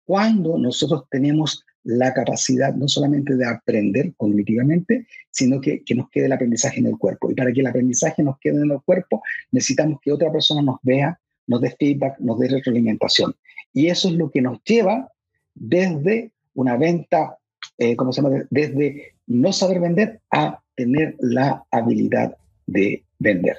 cuando 0.05 0.59
nosotros 0.59 1.05
tenemos 1.11 1.65
la 1.85 2.13
capacidad 2.15 2.75
no 2.75 2.89
solamente 2.89 3.35
de 3.37 3.47
aprender 3.47 4.13
cognitivamente, 4.17 5.07
sino 5.31 5.61
que, 5.61 5.83
que, 5.83 5.95
nos 5.95 6.09
quede 6.11 6.27
el 6.27 6.33
aprendizaje 6.33 6.81
en 6.81 6.87
el 6.87 6.99
cuerpo. 6.99 7.31
Y 7.31 7.35
para 7.35 7.53
que 7.53 7.61
el 7.61 7.67
aprendizaje 7.67 8.23
nos 8.23 8.39
quede 8.39 8.63
en 8.63 8.71
el 8.71 8.81
cuerpo, 8.83 9.23
necesitamos 9.51 10.01
que 10.01 10.13
otra 10.13 10.31
persona 10.31 10.63
nos 10.63 10.77
vea, 10.83 11.19
nos 11.47 11.61
dé 11.61 11.75
feedback, 11.79 12.19
nos 12.21 12.39
dé 12.39 12.49
retroalimentación. 12.49 13.35
Y 13.73 13.89
eso 13.89 14.09
es 14.09 14.15
lo 14.15 14.31
que 14.31 14.43
nos 14.43 14.63
lleva 14.65 15.11
desde 15.55 16.33
una 16.55 16.77
venta, 16.77 17.39
eh, 17.79 17.97
¿cómo 17.97 18.13
se 18.13 18.23
llama? 18.23 18.45
Desde 18.51 19.15
no 19.27 19.53
saber 19.53 19.81
vender 19.81 20.21
a 20.31 20.63
tener 20.75 21.17
la 21.21 21.65
habilidad 21.71 22.37
de 22.67 23.05
vender. 23.23 23.57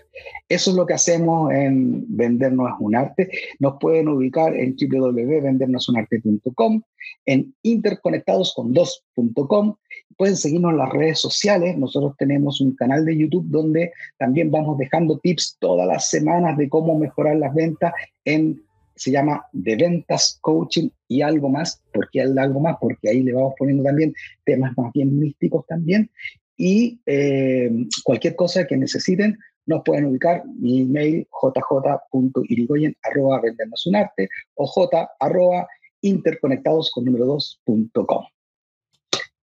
Eso 0.49 0.71
es 0.71 0.77
lo 0.77 0.85
que 0.85 0.93
hacemos 0.93 1.51
en 1.51 2.05
Vendernos 2.15 2.69
es 2.69 2.75
un 2.79 2.95
arte. 2.95 3.31
Nos 3.59 3.75
pueden 3.79 4.07
ubicar 4.07 4.55
en 4.55 4.75
www.vendernosunarte.com, 4.75 6.81
en 7.25 7.55
interconectadoscon2.com. 7.63 9.75
Pueden 10.17 10.35
seguirnos 10.35 10.71
en 10.71 10.77
las 10.77 10.91
redes 10.91 11.19
sociales. 11.19 11.77
Nosotros 11.77 12.15
tenemos 12.17 12.59
un 12.61 12.75
canal 12.75 13.05
de 13.05 13.17
YouTube 13.17 13.45
donde 13.47 13.91
también 14.17 14.51
vamos 14.51 14.77
dejando 14.77 15.17
tips 15.19 15.57
todas 15.59 15.87
las 15.87 16.09
semanas 16.09 16.57
de 16.57 16.69
cómo 16.69 16.97
mejorar 16.97 17.37
las 17.37 17.55
ventas 17.55 17.93
en 18.25 18.61
se 18.95 19.11
llama 19.11 19.45
de 19.51 19.75
ventas, 19.75 20.37
coaching 20.41 20.89
y 21.07 21.21
algo 21.21 21.49
más. 21.49 21.81
¿Por 21.91 22.09
qué 22.11 22.21
algo 22.21 22.59
más? 22.59 22.77
Porque 22.79 23.09
ahí 23.09 23.23
le 23.23 23.33
vamos 23.33 23.53
poniendo 23.57 23.83
también 23.83 24.13
temas 24.45 24.73
más 24.77 24.91
bien 24.93 25.19
místicos 25.19 25.65
también. 25.67 26.09
Y 26.57 26.99
eh, 27.05 27.71
cualquier 28.03 28.35
cosa 28.35 28.67
que 28.67 28.77
necesiten, 28.77 29.37
nos 29.65 29.81
pueden 29.83 30.05
ubicar 30.05 30.43
mi 30.45 30.81
email 30.81 31.27
jj.irigoyen 31.29 32.95
arroba 33.03 33.41
un 33.85 33.95
arte 33.95 34.29
o 34.55 34.65
j 34.65 35.09
arroba 35.19 35.67
interconectados 36.01 36.91
con 36.91 37.05
número 37.05 37.25
2.com. 37.25 38.25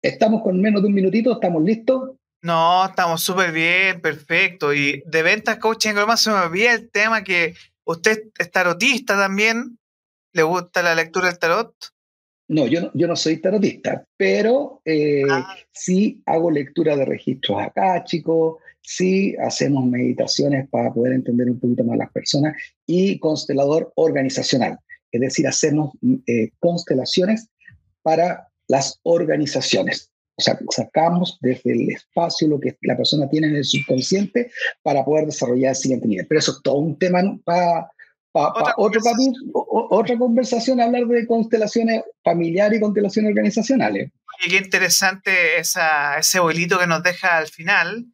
Estamos 0.02 0.42
con 0.42 0.61
menos 0.61 0.83
de 0.83 0.88
un 0.88 0.94
minutito, 0.94 1.33
¿estamos 1.33 1.62
listos? 1.62 2.12
No, 2.42 2.87
estamos 2.87 3.22
súper 3.22 3.52
bien, 3.52 4.00
perfecto. 4.00 4.72
Y 4.72 5.02
de 5.07 5.22
ventas, 5.22 5.59
coaching, 5.59 5.94
más 6.07 6.20
se 6.20 6.31
me 6.31 6.37
olvida 6.37 6.74
el 6.74 6.90
tema 6.90 7.24
que 7.24 7.55
usted 7.85 8.31
es 8.38 8.50
tarotista 8.50 9.16
también. 9.16 9.79
¿Le 10.33 10.42
gusta 10.42 10.83
la 10.83 10.94
lectura 10.94 11.29
del 11.29 11.38
tarot? 11.38 11.74
No, 12.48 12.66
yo 12.66 12.83
no, 12.83 12.90
yo 12.94 13.09
no 13.09 13.16
soy 13.16 13.38
tarotista, 13.38 14.07
pero 14.16 14.81
eh, 14.85 15.24
ah. 15.29 15.57
sí 15.72 16.22
hago 16.26 16.50
lectura 16.50 16.94
de 16.94 17.05
registros 17.05 17.61
acá, 17.61 18.05
chicos, 18.05 18.59
sí 18.87 19.35
hacemos 19.44 19.85
meditaciones 19.85 20.68
para 20.70 20.92
poder 20.92 21.12
entender 21.12 21.51
un 21.51 21.59
poquito 21.59 21.85
más 21.85 21.99
las 21.99 22.12
personas 22.12 22.57
y 22.87 23.18
constelador 23.18 23.92
organizacional, 23.96 24.79
es 25.11 25.20
decir, 25.20 25.46
hacemos 25.46 25.92
eh, 26.27 26.51
constelaciones 26.61 27.49
para 28.03 28.49
las 28.68 29.01
organizaciones. 29.03 30.12
O 30.38 30.42
sea, 30.42 30.59
sacamos 30.70 31.38
desde 31.40 31.72
el 31.72 31.90
espacio 31.90 32.46
lo 32.46 32.61
que 32.61 32.77
la 32.83 32.96
persona 32.96 33.29
tiene 33.29 33.49
en 33.49 33.57
el 33.57 33.64
subconsciente 33.64 34.51
para 34.83 35.05
poder 35.05 35.27
desarrollar 35.27 35.70
el 35.70 35.77
siguiente 35.77 36.07
nivel. 36.07 36.27
Pero 36.27 36.38
eso 36.38 36.53
es 36.53 36.62
todo 36.62 36.77
un 36.77 36.99
tema 36.99 37.22
para 37.44 37.90
otra, 38.33 38.75
otra 39.88 40.18
conversación, 40.18 40.81
hablar 40.81 41.07
de 41.07 41.27
constelaciones 41.27 42.03
familiares 42.22 42.79
y 42.79 42.83
constelaciones 42.83 43.31
organizacionales. 43.31 44.11
Y 44.44 44.51
qué 44.51 44.59
interesante 44.59 45.59
esa, 45.59 46.18
ese 46.18 46.38
bolito 46.38 46.79
que 46.79 46.87
nos 46.87 47.03
deja 47.03 47.38
al 47.38 47.46
final. 47.46 48.05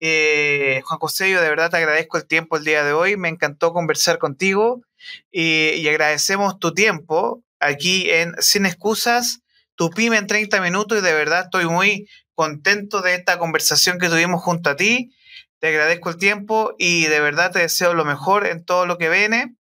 Eh, 0.00 0.80
Juan 0.84 0.98
José, 1.00 1.30
yo 1.30 1.40
de 1.40 1.48
verdad 1.48 1.70
te 1.70 1.78
agradezco 1.78 2.18
el 2.18 2.26
tiempo 2.26 2.56
el 2.56 2.64
día 2.64 2.84
de 2.84 2.92
hoy. 2.92 3.16
Me 3.16 3.28
encantó 3.28 3.72
conversar 3.72 4.18
contigo 4.18 4.82
y, 5.30 5.70
y 5.70 5.88
agradecemos 5.88 6.58
tu 6.58 6.72
tiempo 6.72 7.42
aquí 7.60 8.10
en 8.10 8.34
Sin 8.40 8.66
Excusas, 8.66 9.40
tu 9.74 9.90
pyme 9.90 10.16
en 10.16 10.26
30 10.26 10.60
minutos 10.60 10.98
y 10.98 11.02
de 11.02 11.12
verdad 11.12 11.44
estoy 11.44 11.66
muy 11.66 12.08
contento 12.34 13.02
de 13.02 13.14
esta 13.14 13.38
conversación 13.38 13.98
que 13.98 14.08
tuvimos 14.08 14.42
junto 14.42 14.70
a 14.70 14.76
ti. 14.76 15.12
Te 15.60 15.68
agradezco 15.68 16.10
el 16.10 16.18
tiempo 16.18 16.74
y 16.78 17.06
de 17.06 17.20
verdad 17.20 17.50
te 17.50 17.58
deseo 17.58 17.94
lo 17.94 18.04
mejor 18.04 18.46
en 18.46 18.64
todo 18.64 18.86
lo 18.86 18.96
que 18.96 19.08
viene. 19.08 19.56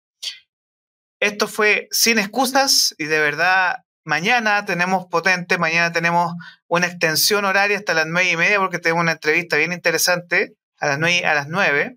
Esto 1.21 1.49
fue 1.49 1.89
Sin 1.91 2.19
Excusas 2.19 2.95
y 2.99 3.05
de 3.05 3.19
verdad 3.19 3.77
mañana 4.05 4.65
tenemos 4.67 5.07
potente, 5.07 5.57
mañana 5.57 5.91
tenemos 5.93 6.35
una 6.69 6.87
extensión 6.87 7.45
horaria 7.45 7.77
hasta 7.77 7.95
las 7.95 8.07
nueve 8.07 8.31
y 8.31 8.37
media 8.37 8.59
porque 8.59 8.79
tenemos 8.79 9.03
una 9.03 9.13
entrevista 9.13 9.57
bien 9.57 9.73
interesante 9.73 10.55
a 10.79 10.87
las 10.89 10.99
nueve. 10.99 11.25
A 11.27 11.35
las 11.35 11.49
nueve. 11.49 11.97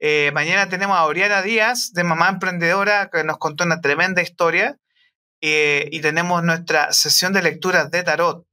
Eh, 0.00 0.30
mañana 0.34 0.68
tenemos 0.68 0.96
a 0.96 1.04
Oriana 1.06 1.42
Díaz 1.42 1.92
de 1.92 2.04
Mamá 2.04 2.28
Emprendedora 2.28 3.08
que 3.10 3.24
nos 3.24 3.38
contó 3.38 3.64
una 3.64 3.80
tremenda 3.80 4.20
historia 4.20 4.76
eh, 5.40 5.88
y 5.92 6.00
tenemos 6.00 6.42
nuestra 6.42 6.92
sesión 6.92 7.32
de 7.32 7.42
lecturas 7.42 7.90
de 7.90 8.02
tarot 8.02 8.46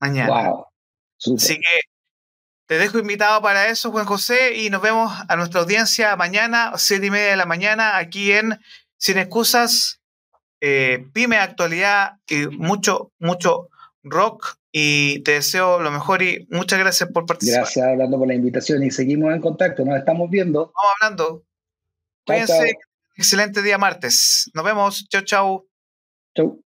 mañana. 0.00 0.50
Wow. 0.50 0.66
Así 1.36 1.56
que 1.56 1.80
te 2.66 2.76
dejo 2.76 2.98
invitado 2.98 3.40
para 3.40 3.68
eso, 3.68 3.90
Juan 3.90 4.04
José, 4.04 4.56
y 4.56 4.68
nos 4.68 4.82
vemos 4.82 5.10
a 5.26 5.36
nuestra 5.36 5.60
audiencia 5.60 6.14
mañana, 6.16 6.72
siete 6.76 7.06
y 7.06 7.10
media 7.10 7.30
de 7.30 7.36
la 7.36 7.46
mañana, 7.46 7.96
aquí 7.96 8.32
en 8.32 8.60
sin 8.98 9.16
excusas, 9.16 10.00
eh, 10.60 11.06
pyme 11.14 11.38
actualidad 11.38 12.18
y 12.26 12.46
mucho, 12.48 13.10
mucho 13.18 13.70
Rock 14.02 14.58
y 14.72 15.20
te 15.22 15.32
deseo 15.32 15.80
lo 15.80 15.90
mejor 15.90 16.22
y 16.22 16.46
muchas 16.50 16.78
gracias 16.78 17.10
por 17.10 17.26
participar. 17.26 17.62
Gracias, 17.62 17.86
hablando 17.86 18.18
por 18.18 18.28
la 18.28 18.34
invitación 18.34 18.82
y 18.82 18.90
seguimos 18.90 19.34
en 19.34 19.40
contacto, 19.40 19.84
nos 19.84 19.98
estamos 19.98 20.30
viendo. 20.30 20.66
Estamos 20.66 20.92
hablando. 21.00 21.44
Cuídense, 22.24 22.74
excelente 23.16 23.62
día 23.62 23.78
martes. 23.78 24.50
Nos 24.54 24.64
vemos, 24.64 25.08
Chau. 25.08 25.22
Chau. 25.24 25.66
chau. 26.34 26.64